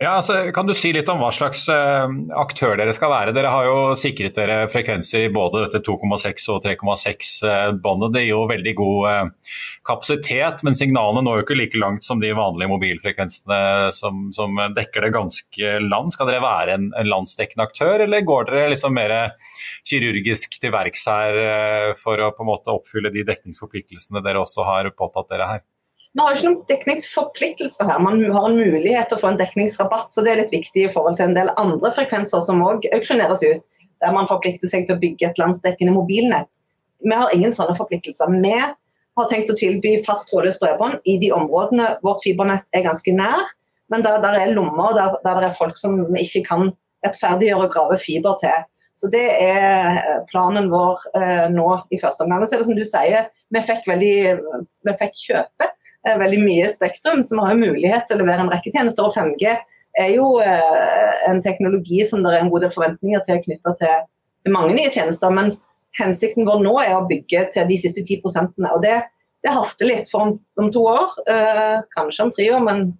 ja, 0.00 0.14
altså, 0.16 0.34
kan 0.56 0.64
du 0.64 0.72
si 0.72 0.94
litt 0.96 1.08
om 1.12 1.18
hva 1.20 1.28
slags 1.28 1.66
uh, 1.68 2.08
aktør 2.40 2.78
dere 2.80 2.94
skal 2.96 3.10
være? 3.12 3.34
Dere 3.36 3.50
har 3.52 3.66
jo 3.68 3.80
sikret 4.00 4.32
dere 4.38 4.62
frekvenser 4.72 5.26
i 5.26 5.32
både 5.32 5.66
dette 5.66 5.82
2,6 5.84 6.46
og 6.54 6.62
3,6-båndet. 6.64 8.06
Uh, 8.08 8.14
det 8.14 8.22
gir 8.22 8.30
jo 8.30 8.46
veldig 8.48 8.72
god 8.78 9.08
uh, 9.10 9.50
kapasitet, 9.84 10.64
men 10.64 10.78
signalene 10.78 11.20
når 11.26 11.42
jo 11.42 11.44
ikke 11.44 11.58
like 11.60 11.82
langt 11.82 12.08
som 12.08 12.22
de 12.22 12.30
vanlige 12.32 12.72
mobilfrekvensene 12.72 13.60
som, 13.92 14.22
som 14.32 14.56
dekker 14.78 15.04
det 15.04 15.12
ganske 15.18 15.74
land. 15.84 16.14
Skal 16.16 16.32
dere 16.32 16.40
være 16.46 16.78
en, 16.78 16.86
en 16.96 17.10
landsdekkende 17.18 17.66
aktør, 17.68 18.06
eller 18.06 18.24
går 18.24 18.48
dere 18.48 18.70
liksom 18.72 18.96
mer 18.96 19.14
kirurgisk 19.84 20.56
til 20.62 20.72
verks 20.72 21.04
her 21.12 21.92
for 22.00 22.24
å 22.24 22.32
på 22.32 22.46
en 22.46 22.52
måte 22.54 22.72
oppfylle 22.72 23.12
de 23.12 23.28
dekningsforpliktelsene 23.28 24.24
dere 24.24 24.40
også 24.46 24.64
har 24.64 24.88
påtatt 24.96 25.28
dere 25.36 25.50
her? 25.52 25.62
Vi 26.10 26.22
har 26.22 26.34
ikke 26.34 26.48
noen 26.48 26.62
dekningsforpliktelser 26.66 27.86
her. 27.86 28.00
Man 28.02 28.22
har 28.34 28.48
en 28.48 28.56
mulighet 28.58 29.10
til 29.10 29.18
å 29.18 29.20
få 29.22 29.28
en 29.30 29.38
dekningsrabatt, 29.38 30.10
så 30.10 30.24
det 30.26 30.32
er 30.32 30.40
litt 30.40 30.54
viktig 30.54 30.88
i 30.88 30.90
forhold 30.90 31.20
til 31.20 31.28
en 31.28 31.36
del 31.36 31.52
andre 31.60 31.92
frekvenser 31.94 32.42
som 32.46 32.64
òg 32.66 32.88
auksjoneres 32.96 33.44
ut, 33.46 33.62
der 34.02 34.16
man 34.16 34.26
forplikter 34.30 34.72
seg 34.72 34.88
til 34.88 34.96
å 34.96 35.02
bygge 35.02 35.28
et 35.28 35.38
landsdekkende 35.38 35.94
mobilnett. 35.94 36.50
Vi 37.06 37.14
har 37.14 37.30
ingen 37.36 37.54
sånne 37.54 37.76
forpliktelser. 37.78 38.34
Vi 38.42 38.56
har 38.58 39.30
tenkt 39.30 39.54
å 39.54 39.58
tilby 39.60 40.00
fast 40.06 40.26
trådløst 40.32 40.60
bredbånd 40.62 40.98
i 41.06 41.16
de 41.22 41.30
områdene 41.36 41.94
vårt 42.02 42.26
fibernett 42.26 42.66
er 42.74 42.88
ganske 42.88 43.14
nær, 43.14 43.46
men 43.90 44.02
der, 44.06 44.18
der 44.22 44.42
er 44.42 44.54
lommer 44.54 44.96
der, 44.98 45.16
der 45.22 45.42
det 45.44 45.50
er 45.52 45.58
folk 45.58 45.78
som 45.78 45.98
vi 46.10 46.26
ikke 46.26 46.46
kan 46.48 46.70
rettferdiggjøre 47.06 47.68
å 47.68 47.72
grave 47.72 48.02
fiber 48.02 48.38
til. 48.42 48.66
Så 49.00 49.08
Det 49.08 49.26
er 49.40 50.24
planen 50.28 50.68
vår 50.74 51.06
eh, 51.16 51.46
nå 51.54 51.68
i 51.88 51.98
første 52.02 52.26
omgang. 52.26 52.42
Så 52.44 52.58
er 52.58 52.60
det 52.60 52.68
som 52.68 52.76
du 52.76 52.84
sier, 52.84 53.30
vi 53.54 53.62
fikk, 53.64 53.86
veldig, 53.88 54.16
vi 54.84 54.94
fikk 55.00 55.22
kjøpe 55.22 55.70
veldig 56.04 56.40
mye 56.44 56.70
spektrum, 56.72 57.22
som 57.26 57.42
har 57.42 57.54
jo 57.54 57.64
mulighet 57.64 58.08
til 58.08 58.18
å 58.18 58.22
levere 58.22 58.46
en 58.46 58.52
rekke 58.52 58.72
tjenester. 58.72 59.06
Og 59.06 59.16
5G 59.16 59.56
er 60.00 60.12
jo 60.14 60.38
eh, 60.44 61.16
en 61.28 61.42
teknologi 61.44 62.04
som 62.08 62.24
det 62.24 62.34
er 62.34 62.44
en 62.44 62.52
god 62.52 62.66
del 62.66 62.74
forventninger 62.74 63.24
til 63.26 63.42
knytta 63.46 63.74
til, 63.80 64.06
mange 64.52 64.74
nye 64.76 64.92
tjenester. 64.92 65.32
Men 65.34 65.52
hensikten 66.00 66.48
vår 66.48 66.62
nå 66.64 66.74
er 66.82 66.94
å 66.96 67.06
bygge 67.10 67.48
til 67.54 67.68
de 67.68 67.78
siste 67.82 68.04
10 68.06 68.22
og 68.70 68.82
det, 68.84 68.96
det 69.44 69.54
haster 69.54 69.90
litt. 69.90 70.10
For 70.12 70.26
om, 70.26 70.34
om 70.60 70.72
to 70.72 70.86
år, 70.88 71.20
eh, 71.28 71.78
kanskje 71.96 72.26
om 72.26 72.34
tre 72.36 72.50
år, 72.54 72.64
men 72.66 72.90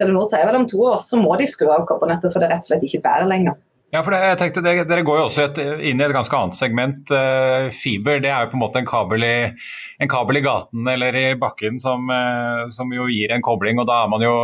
Telenor 0.00 0.30
sier 0.30 0.46
vel 0.48 0.62
om 0.62 0.68
to 0.68 0.78
år, 0.80 1.02
så 1.04 1.18
må 1.20 1.34
de 1.36 1.46
skru 1.50 1.68
av 1.68 1.84
kobbernettet, 1.88 2.32
for 2.32 2.40
det 2.40 2.48
rett 2.48 2.64
og 2.64 2.70
slett 2.70 2.86
ikke 2.86 3.02
bærer 3.04 3.28
lenger. 3.28 3.58
Ja, 3.90 4.04
for 4.06 4.14
det, 4.14 4.20
jeg 4.22 4.38
tenkte 4.38 4.62
det, 4.62 4.76
Dere 4.86 5.02
går 5.06 5.18
jo 5.18 5.24
også 5.26 5.48
et, 5.48 5.56
inn 5.90 5.98
i 5.98 6.04
et 6.06 6.14
ganske 6.14 6.36
annet 6.38 6.58
segment. 6.58 7.10
Uh, 7.10 7.72
fiber 7.74 8.22
det 8.22 8.30
er 8.30 8.46
jo 8.46 8.52
på 8.52 8.58
en 8.58 8.62
måte 8.62 8.78
en 8.78 8.86
kabel 8.86 9.26
i, 9.26 9.34
en 9.98 10.10
kabel 10.10 10.38
i 10.38 10.44
gaten 10.44 10.86
eller 10.92 11.18
i 11.18 11.26
bakken 11.38 11.82
som, 11.82 12.06
uh, 12.06 12.70
som, 12.74 12.94
jo 12.94 13.08
gir 13.10 13.34
en 13.34 13.42
kobling. 13.42 13.82
og 13.82 13.90
Da 13.90 14.04
er 14.04 14.12
man 14.12 14.22
jo 14.22 14.34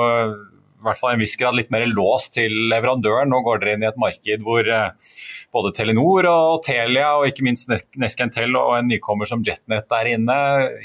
i 0.76 0.82
hvert 0.86 0.98
fall 0.98 1.14
en 1.14 1.22
viss 1.22 1.36
grad 1.38 1.54
litt 1.58 1.70
mer 1.70 1.86
låst 1.86 2.32
til 2.34 2.50
leverandøren. 2.72 3.30
Nå 3.30 3.38
går 3.46 3.62
dere 3.62 3.76
inn 3.76 3.86
i 3.86 3.88
et 3.88 4.00
marked 4.02 4.42
hvor 4.48 4.66
uh, 4.66 5.14
både 5.54 5.72
Telenor 5.78 6.26
og 6.32 6.66
Telia 6.66 7.12
og 7.20 7.30
ikke 7.30 7.46
minst 7.46 7.70
Neskentel 8.02 8.58
og 8.58 8.74
en 8.80 8.90
nykommer 8.90 9.30
som 9.30 9.46
Jetnet 9.46 9.94
er 10.00 10.10
inne. 10.16 10.40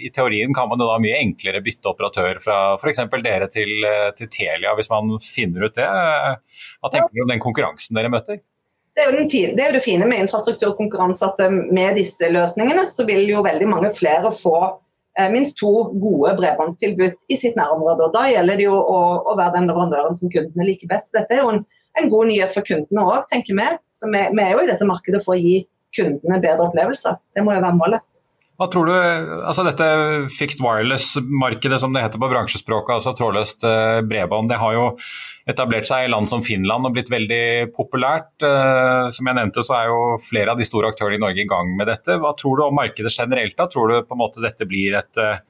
I 0.06 0.14
teorien 0.14 0.54
kan 0.54 0.70
man 0.70 0.86
jo 0.86 0.92
da 0.92 1.02
mye 1.02 1.18
enklere 1.18 1.64
bytte 1.66 1.96
operatør 1.96 2.38
fra 2.46 2.62
f.eks. 2.78 3.02
dere 3.26 3.50
til, 3.50 3.74
til 4.22 4.32
Telia, 4.38 4.78
hvis 4.78 4.94
man 4.94 5.18
finner 5.26 5.66
ut 5.66 5.82
det. 5.82 5.90
Hva 5.90 6.94
tenker 6.94 7.10
du 7.10 7.26
om 7.26 7.34
den 7.34 7.42
konkurransen 7.42 7.98
dere 7.98 8.14
møter? 8.14 8.44
Det 8.96 9.04
er, 9.04 9.30
fine, 9.32 9.56
det 9.56 9.64
er, 9.64 9.72
jo 9.72 9.78
det 9.78 9.86
fine 9.86 10.08
med 10.10 10.26
infrastrukturkonkurranse 10.26 11.28
at 11.30 11.44
eh, 11.46 11.54
med 11.74 11.96
disse 12.00 12.28
løsningene 12.32 12.84
så 12.90 13.06
vil 13.08 13.30
jo 13.30 13.44
veldig 13.46 13.68
mange 13.72 13.92
flere 13.96 14.32
få 14.36 14.56
eh, 14.68 15.30
minst 15.32 15.58
to 15.62 15.72
gode 16.02 16.34
bredbåndstilbud 16.40 17.16
i 17.32 17.38
sitt 17.40 17.56
nærområde. 17.60 18.10
og 18.10 18.16
Da 18.18 18.26
gjelder 18.32 18.60
det 18.60 18.68
jo 18.68 18.76
å, 18.76 19.00
å 19.24 19.38
være 19.40 19.56
den 19.60 19.72
leverandøren 19.72 20.18
som 20.20 20.32
kundene 20.34 20.68
liker 20.68 20.92
best. 20.92 21.14
Dette 21.16 21.38
er 21.38 21.46
jo 21.46 21.54
en, 21.56 21.64
en 22.02 22.12
god 22.12 22.32
nyhet 22.34 22.56
for 22.56 22.68
kundene 22.68 23.08
òg, 23.08 23.30
tenker 23.32 23.56
vi. 23.62 23.70
Så 23.96 24.12
vi, 24.12 24.26
vi, 24.36 24.44
er 24.44 24.58
jo 24.58 24.66
i 24.66 24.72
dette 24.74 24.90
markedet 24.90 25.24
for 25.24 25.38
å 25.38 25.40
gi 25.40 25.62
kundene 25.96 26.42
bedre 26.44 26.68
opplevelser. 26.68 27.16
Det 27.36 27.46
må 27.46 27.56
jo 27.56 27.64
være 27.64 27.80
målet. 27.80 28.08
Hva 28.62 28.68
tror 28.70 28.86
du, 28.86 28.94
altså 28.94 29.64
Dette 29.66 29.86
fixed 30.30 30.60
wireless-markedet 30.62 31.80
som 31.82 31.96
det 31.96 32.04
heter 32.04 32.22
på 32.22 32.28
bransjespråket, 32.30 32.92
altså 33.00 33.16
trådløst 33.18 33.66
eh, 33.66 34.02
bredbånd, 34.06 34.52
det 34.52 34.60
har 34.62 34.76
jo 34.76 34.84
etablert 35.50 35.90
seg 35.90 36.06
i 36.06 36.12
land 36.14 36.30
som 36.30 36.44
Finland 36.46 36.86
og 36.86 36.94
blitt 36.94 37.10
veldig 37.10 37.72
populært. 37.74 38.30
Eh, 38.46 39.08
som 39.16 39.32
jeg 39.32 39.40
nevnte 39.40 39.66
så 39.66 39.80
er 39.80 39.90
jo 39.90 40.04
flere 40.22 40.54
av 40.54 40.62
de 40.62 40.70
store 40.70 40.92
aktørene 40.94 41.18
i 41.18 41.24
Norge 41.24 41.42
i 41.42 41.50
gang 41.50 41.74
med 41.80 41.90
dette. 41.90 42.20
Hva 42.22 42.36
tror 42.38 42.62
du 42.62 42.66
om 42.68 42.78
markedet 42.78 43.16
generelt? 43.16 43.58
da? 43.58 43.66
Tror 43.66 43.90
du 43.90 43.98
på 44.06 44.14
en 44.14 44.22
måte 44.22 44.46
dette 44.46 44.70
blir 44.70 45.00
et, 45.02 45.24
eh, 45.26 45.42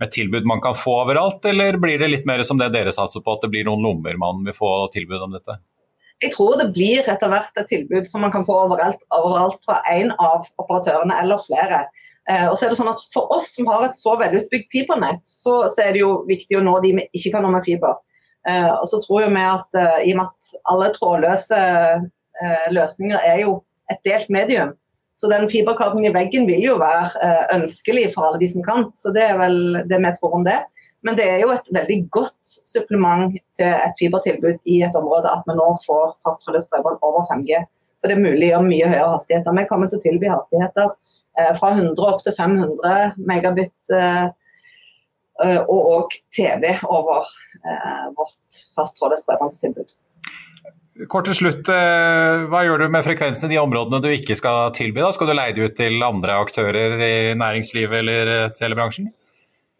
et 0.00 0.16
tilbud 0.16 0.48
man 0.48 0.64
kan 0.64 0.72
få 0.72 0.96
overalt, 1.02 1.44
eller 1.44 1.76
blir 1.76 2.00
det 2.00 2.08
litt 2.08 2.28
mer 2.30 2.40
som 2.48 2.56
det 2.56 2.72
dere 2.72 2.96
satser 2.96 3.20
på, 3.20 3.36
at 3.36 3.44
det 3.44 3.52
blir 3.52 3.68
noen 3.68 3.84
lommer 3.84 4.16
man 4.16 4.46
vil 4.48 4.56
få 4.56 4.78
tilbud 4.96 5.28
om 5.28 5.36
dette? 5.36 5.60
Jeg 6.24 6.32
tror 6.32 6.56
det 6.56 6.72
blir 6.72 7.04
etter 7.04 7.28
hvert 7.28 7.60
et 7.60 7.68
tilbud 7.68 8.08
som 8.08 8.24
man 8.24 8.32
kan 8.32 8.48
få 8.48 8.62
overalt, 8.64 9.04
overalt 9.12 9.60
fra 9.68 9.82
én 9.92 10.08
av 10.16 10.48
operatørene 10.56 11.20
eller 11.20 11.44
flere. 11.44 11.90
Eh, 12.28 12.46
og 12.46 12.58
så 12.58 12.66
er 12.66 12.72
det 12.72 12.78
sånn 12.78 12.92
at 12.92 13.02
For 13.14 13.30
oss 13.34 13.54
som 13.56 13.68
har 13.70 13.86
et 13.86 13.98
så 13.98 14.14
velutbygd 14.20 14.68
fibernett, 14.72 15.22
så, 15.26 15.64
så, 15.72 15.86
er 15.86 15.96
det 15.96 16.02
jo 16.04 16.12
viktig 16.28 16.58
å 16.58 16.64
nå 16.64 16.76
de 16.84 16.94
vi 16.98 17.06
ikke 17.16 17.36
kan 17.36 17.46
nå 17.46 17.52
med 17.54 17.66
fiber. 17.66 17.96
Eh, 18.48 18.70
og 18.72 18.86
så 18.90 19.00
tror 19.04 19.28
vi 19.28 19.44
at 19.44 19.76
uh, 19.76 19.98
I 20.00 20.14
og 20.14 20.20
med 20.20 20.28
at 20.28 20.52
alle 20.72 20.92
trådløse 20.96 21.62
løsninger 22.72 23.20
er 23.26 23.42
jo 23.42 23.58
et 23.92 23.98
delt 24.06 24.30
medium, 24.32 24.70
så 25.18 25.28
den 25.28 25.42
fiberkabelen 25.52 26.06
i 26.08 26.12
veggen 26.14 26.46
vil 26.48 26.62
jo 26.64 26.76
være 26.80 27.32
ønskelig 27.52 28.06
for 28.14 28.24
alle 28.24 28.38
de 28.40 28.48
som 28.48 28.64
kan. 28.64 28.86
Så 28.96 29.12
det 29.12 29.26
er 29.26 29.34
vel 29.36 29.58
det 29.90 29.98
vi 30.00 30.12
tror 30.16 30.38
om 30.38 30.46
det. 30.46 30.56
Men 31.04 31.18
det 31.18 31.26
er 31.28 31.42
jo 31.42 31.50
et 31.52 31.68
veldig 31.74 31.98
godt 32.16 32.54
supplement 32.70 33.36
til 33.58 33.68
et 33.68 34.00
fibertilbud 34.00 34.56
i 34.64 34.78
et 34.86 34.96
område 34.96 35.28
at 35.28 35.44
vi 35.50 35.58
nå 35.58 35.66
får 35.84 36.16
fastholdet 36.24 36.70
bredbånd 36.72 37.04
over 37.04 37.28
5G. 37.28 37.60
For 38.00 38.08
det 38.08 38.16
er 38.16 38.24
mulig 38.24 38.48
å 38.48 38.52
gjøre 38.54 38.70
mye 38.70 38.88
høyere 38.94 39.12
hastigheter. 39.18 39.58
Vi 39.60 39.68
kommer 39.68 39.92
til 39.92 40.00
å 40.00 40.06
tilby 40.06 40.32
hastigheter 40.32 40.88
Eh, 40.88 41.09
fra 41.58 41.72
100 41.76 42.04
opp 42.06 42.22
til 42.26 42.36
500 42.36 43.16
megabit 43.28 43.94
eh, 43.96 44.28
eh, 45.44 45.60
og 45.60 45.90
òg 45.94 46.18
TV 46.36 46.74
over 46.88 47.28
vårt 48.16 48.62
fasttrådløse 48.78 49.28
bredbåndstilbud. 49.28 49.96
Kort 51.08 51.30
til 51.30 51.36
slutt, 51.38 51.68
Hva 51.70 52.60
gjør 52.66 52.82
du 52.82 52.90
med 52.92 53.06
frekvensen 53.06 53.48
i 53.48 53.54
de 53.54 53.60
områdene 53.62 54.02
du 54.04 54.10
ikke 54.12 54.36
skal 54.36 54.68
tilby? 54.76 55.00
da? 55.00 55.14
Skal 55.16 55.30
du 55.30 55.36
leie 55.38 55.54
det 55.56 55.64
ut 55.64 55.76
til 55.78 56.02
andre 56.04 56.36
aktører 56.42 57.00
i 57.00 57.14
næringslivet 57.40 58.02
eller 58.02 58.52
telebransjen? 58.58 59.08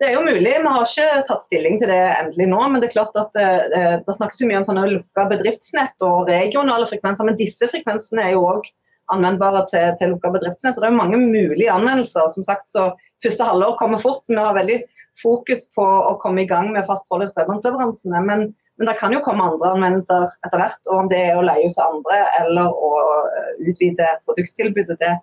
Det 0.00 0.08
er 0.08 0.14
jo 0.16 0.22
mulig, 0.24 0.48
vi 0.48 0.70
har 0.72 0.86
ikke 0.86 1.24
tatt 1.28 1.42
stilling 1.44 1.74
til 1.76 1.90
det 1.92 1.98
endelig 2.00 2.46
nå. 2.48 2.60
Men 2.72 2.80
det 2.80 2.88
er 2.88 2.94
klart 2.94 3.18
at 3.20 3.34
det, 3.36 3.80
det 4.06 4.14
snakkes 4.16 4.40
jo 4.40 4.48
mye 4.48 4.62
om 4.62 4.64
sånne 4.64 4.86
lukka 4.94 5.26
bedriftsnett 5.28 6.06
og 6.06 6.30
regionale 6.32 6.88
frekvenser. 6.88 7.28
Men 7.28 7.36
disse 7.36 7.68
frekvensene 7.68 8.24
er 8.24 8.32
jo 8.32 8.46
òg 8.48 8.70
anvendbare 9.14 9.64
til, 9.70 9.92
til 10.00 10.14
lukka 10.14 10.32
bedriftsnett. 10.34 10.76
Så 10.76 10.82
det 10.82 10.90
er 10.90 10.96
mange 10.96 11.20
mulige 11.20 11.72
anvendelser. 11.72 12.30
Som 12.34 12.46
sagt, 12.46 12.68
så 12.70 12.92
Første 13.20 13.44
halvår 13.44 13.74
kommer 13.76 14.00
fort, 14.00 14.22
så 14.24 14.32
vi 14.32 14.40
har 14.40 14.56
veldig 14.56 14.78
fokus 15.22 15.66
på 15.76 15.84
å 15.84 16.14
komme 16.22 16.44
i 16.44 16.48
gang 16.48 16.70
med 16.72 16.86
fastholdet 16.88 17.34
bredbåndsleveransene. 17.36 18.22
Men, 18.24 18.46
men, 18.78 18.88
det 18.88 18.96
kan 19.00 19.12
jo 19.12 19.20
komme 19.24 19.44
andre 19.44 19.74
anvendelser 19.74 20.28
etter 20.46 20.62
hvert. 20.62 20.80
og 20.88 21.02
Om 21.02 21.10
det 21.12 21.20
er 21.28 21.36
å 21.36 21.44
leie 21.44 21.68
ut 21.68 21.76
til 21.76 21.84
andre 21.84 22.20
eller 22.40 22.72
å 22.72 22.92
eh, 23.28 23.50
utvide 23.72 24.08
produkttilbudet, 24.28 24.96
det, 25.02 25.16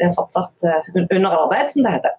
det 0.00 0.08
er 0.08 0.14
fortsatt 0.16 0.68
eh, 0.70 0.92
under 1.04 1.36
arbeid, 1.44 1.74
som 1.74 1.84
det 1.84 1.98
heter. 1.98 2.16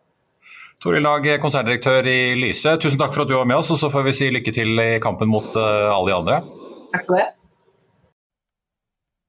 Toril 0.83 1.01
Lag, 1.07 1.25
konserndirektør 1.41 2.05
i 2.11 2.19
Lyse, 2.37 2.75
tusen 2.83 2.99
takk 3.01 3.15
for 3.15 3.23
at 3.23 3.31
du 3.31 3.37
var 3.39 3.49
med 3.49 3.63
oss. 3.63 3.71
og 3.73 3.81
Så 3.81 3.89
får 3.89 4.05
vi 4.05 4.13
si 4.13 4.29
lykke 4.29 4.53
til 4.53 4.77
i 4.83 4.91
kampen 5.01 5.31
mot 5.31 5.57
eh, 5.57 5.89
alle 5.89 6.11
de 6.11 6.17
andre. 6.19 6.39
Takk 6.93 7.09
for 7.09 7.17
det. 7.17 7.31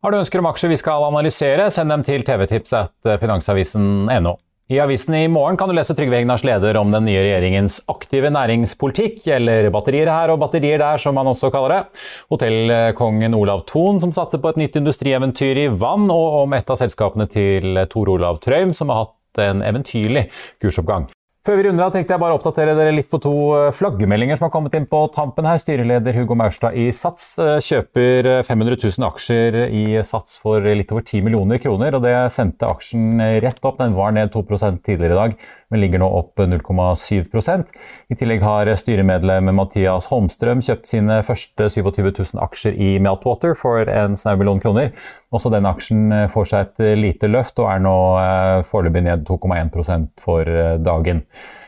Har 0.04 0.12
du 0.12 0.18
ønsker 0.20 0.42
om 0.42 0.46
aksjer 0.50 0.68
vi 0.74 0.76
skal 0.76 1.06
analysere, 1.06 1.70
send 1.72 1.88
dem 1.90 2.02
til 2.04 2.20
tvtips.finansavisen.no. 2.26 4.34
I 4.66 4.80
avisen 4.82 5.14
i 5.14 5.28
morgen 5.30 5.54
kan 5.56 5.70
du 5.70 5.74
lese 5.78 5.94
Trygve 5.96 6.18
Egnars 6.18 6.42
leder 6.44 6.76
om 6.76 6.90
den 6.92 7.06
nye 7.06 7.22
regjeringens 7.22 7.78
aktive 7.88 8.28
næringspolitikk, 8.34 9.22
eller 9.38 9.70
batterier 9.72 10.10
her 10.10 10.32
og 10.34 10.40
batterier 10.42 10.82
der, 10.82 10.98
som 11.00 11.16
han 11.16 11.30
også 11.30 11.48
kaller 11.54 11.72
det. 11.72 11.82
Hotellkongen 12.34 13.38
Olav 13.38 13.62
Thon 13.70 14.02
som 14.02 14.12
satser 14.12 14.42
på 14.42 14.50
et 14.52 14.60
nytt 14.66 14.76
industrieventyr 14.82 15.56
i 15.64 15.72
vann, 15.72 16.10
og 16.12 16.42
om 16.42 16.52
et 16.58 16.68
av 16.68 16.76
selskapene 16.82 17.24
til 17.32 17.86
Tor 17.88 18.12
Olav 18.18 18.36
Trøim 18.44 18.76
som 18.76 18.92
har 18.92 19.06
hatt 19.06 19.46
en 19.48 19.64
eventyrlig 19.64 20.28
kursoppgang. 20.60 21.08
Før 21.46 21.60
vi 21.60 21.62
runder 21.68 21.84
av, 21.84 21.92
tenkte 21.94 22.10
jeg 22.10 22.18
bare 22.18 22.34
oppdatere 22.34 22.72
dere 22.74 22.90
litt 22.90 23.06
på 23.06 23.20
to 23.22 23.32
flaggmeldinger 23.70 23.76
flaggemeldinger 23.76 24.38
som 24.38 24.48
har 24.48 24.50
kommet 24.50 24.74
inn 24.74 24.88
på 24.90 25.04
tampen 25.14 25.46
her. 25.46 25.60
Styreleder 25.62 26.16
Hugo 26.16 26.34
Maurstad 26.34 26.74
i 26.74 26.88
Sats 26.90 27.36
eh, 27.38 27.60
kjøper 27.62 28.42
500 28.48 28.74
eh, 28.74 28.86
000 28.98 29.06
aksjer 29.06 29.58
i 29.70 29.84
Sats 30.02 30.40
for 30.42 30.66
litt 30.66 30.90
over 30.90 31.06
10 31.06 31.22
millioner 31.22 31.62
kroner. 31.62 31.94
og 31.94 32.02
Det 32.02 32.16
sendte 32.34 32.66
aksjen 32.66 33.22
rett 33.44 33.62
opp. 33.62 33.78
Den 33.78 33.94
var 33.94 34.16
ned 34.16 34.34
2 34.34 34.42
tidligere 34.82 35.14
i 35.14 35.20
dag 35.20 35.38
men 35.70 35.82
ligger 35.82 36.00
nå 36.02 36.08
opp 36.18 36.38
0,7% 36.38 37.72
I 38.12 38.18
tillegg 38.18 38.44
har 38.44 38.70
styremedlem 38.78 39.50
Mathias 39.56 40.08
Holmstrøm 40.12 40.62
kjøpt 40.64 40.90
sine 40.90 41.20
første 41.26 41.68
27 41.72 42.04
000 42.10 42.42
aksjer 42.44 42.78
i 42.78 42.96
Meltwater 43.02 43.56
for 43.58 43.88
en 43.90 44.16
snau 44.18 44.36
million 44.38 44.60
kroner. 44.62 44.92
Også 45.34 45.50
denne 45.52 45.72
aksjen 45.74 46.12
får 46.32 46.50
seg 46.50 46.66
et 46.66 46.98
lite 47.00 47.30
løft 47.30 47.58
og 47.62 47.70
er 47.72 47.82
nå 47.84 47.96
eh, 48.22 48.64
foreløpig 48.68 49.04
ned 49.08 49.26
2,1 49.28 50.10
for 50.22 50.46
eh, 50.46 50.76
dagen. 50.82 51.24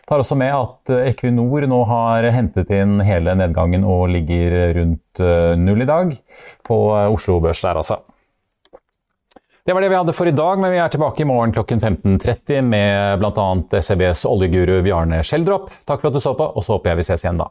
Tar 0.09 0.23
også 0.23 0.39
med 0.41 0.55
at 0.55 0.93
Equinor 1.11 1.67
nå 1.69 1.83
har 1.91 2.31
hentet 2.33 2.71
inn 2.73 2.97
hele 3.05 3.35
nedgangen 3.37 3.85
og 3.85 4.07
ligger 4.15 4.77
rundt 4.79 5.25
eh, 5.25 5.57
null 5.61 5.85
i 5.85 5.91
dag 5.91 6.15
på 6.65 6.79
Oslo 7.09 7.41
Børs 7.45 7.65
der, 7.65 7.83
altså. 7.83 8.01
Det 9.68 9.74
var 9.74 9.81
det 9.81 9.88
vi 9.88 9.96
hadde 9.96 10.12
for 10.16 10.26
i 10.26 10.31
dag, 10.33 10.61
men 10.61 10.70
vi 10.72 10.78
er 10.81 10.88
tilbake 10.88 11.20
i 11.20 11.24
morgen 11.28 11.50
klokken 11.52 11.81
15.30 11.81 12.62
med 12.64 13.18
bl.a. 13.20 13.83
SEBs 13.83 14.22
oljeguru 14.24 14.78
Bjarne 14.81 15.18
Skjeldrop. 15.20 15.66
Takk 15.85 16.00
for 16.00 16.09
at 16.09 16.16
du 16.16 16.22
så 16.24 16.33
på, 16.38 16.46
og 16.57 16.64
så 16.64 16.78
håper 16.78 16.94
jeg 16.94 17.00
vi 17.02 17.04
ses 17.11 17.26
igjen 17.26 17.42
da. 17.42 17.50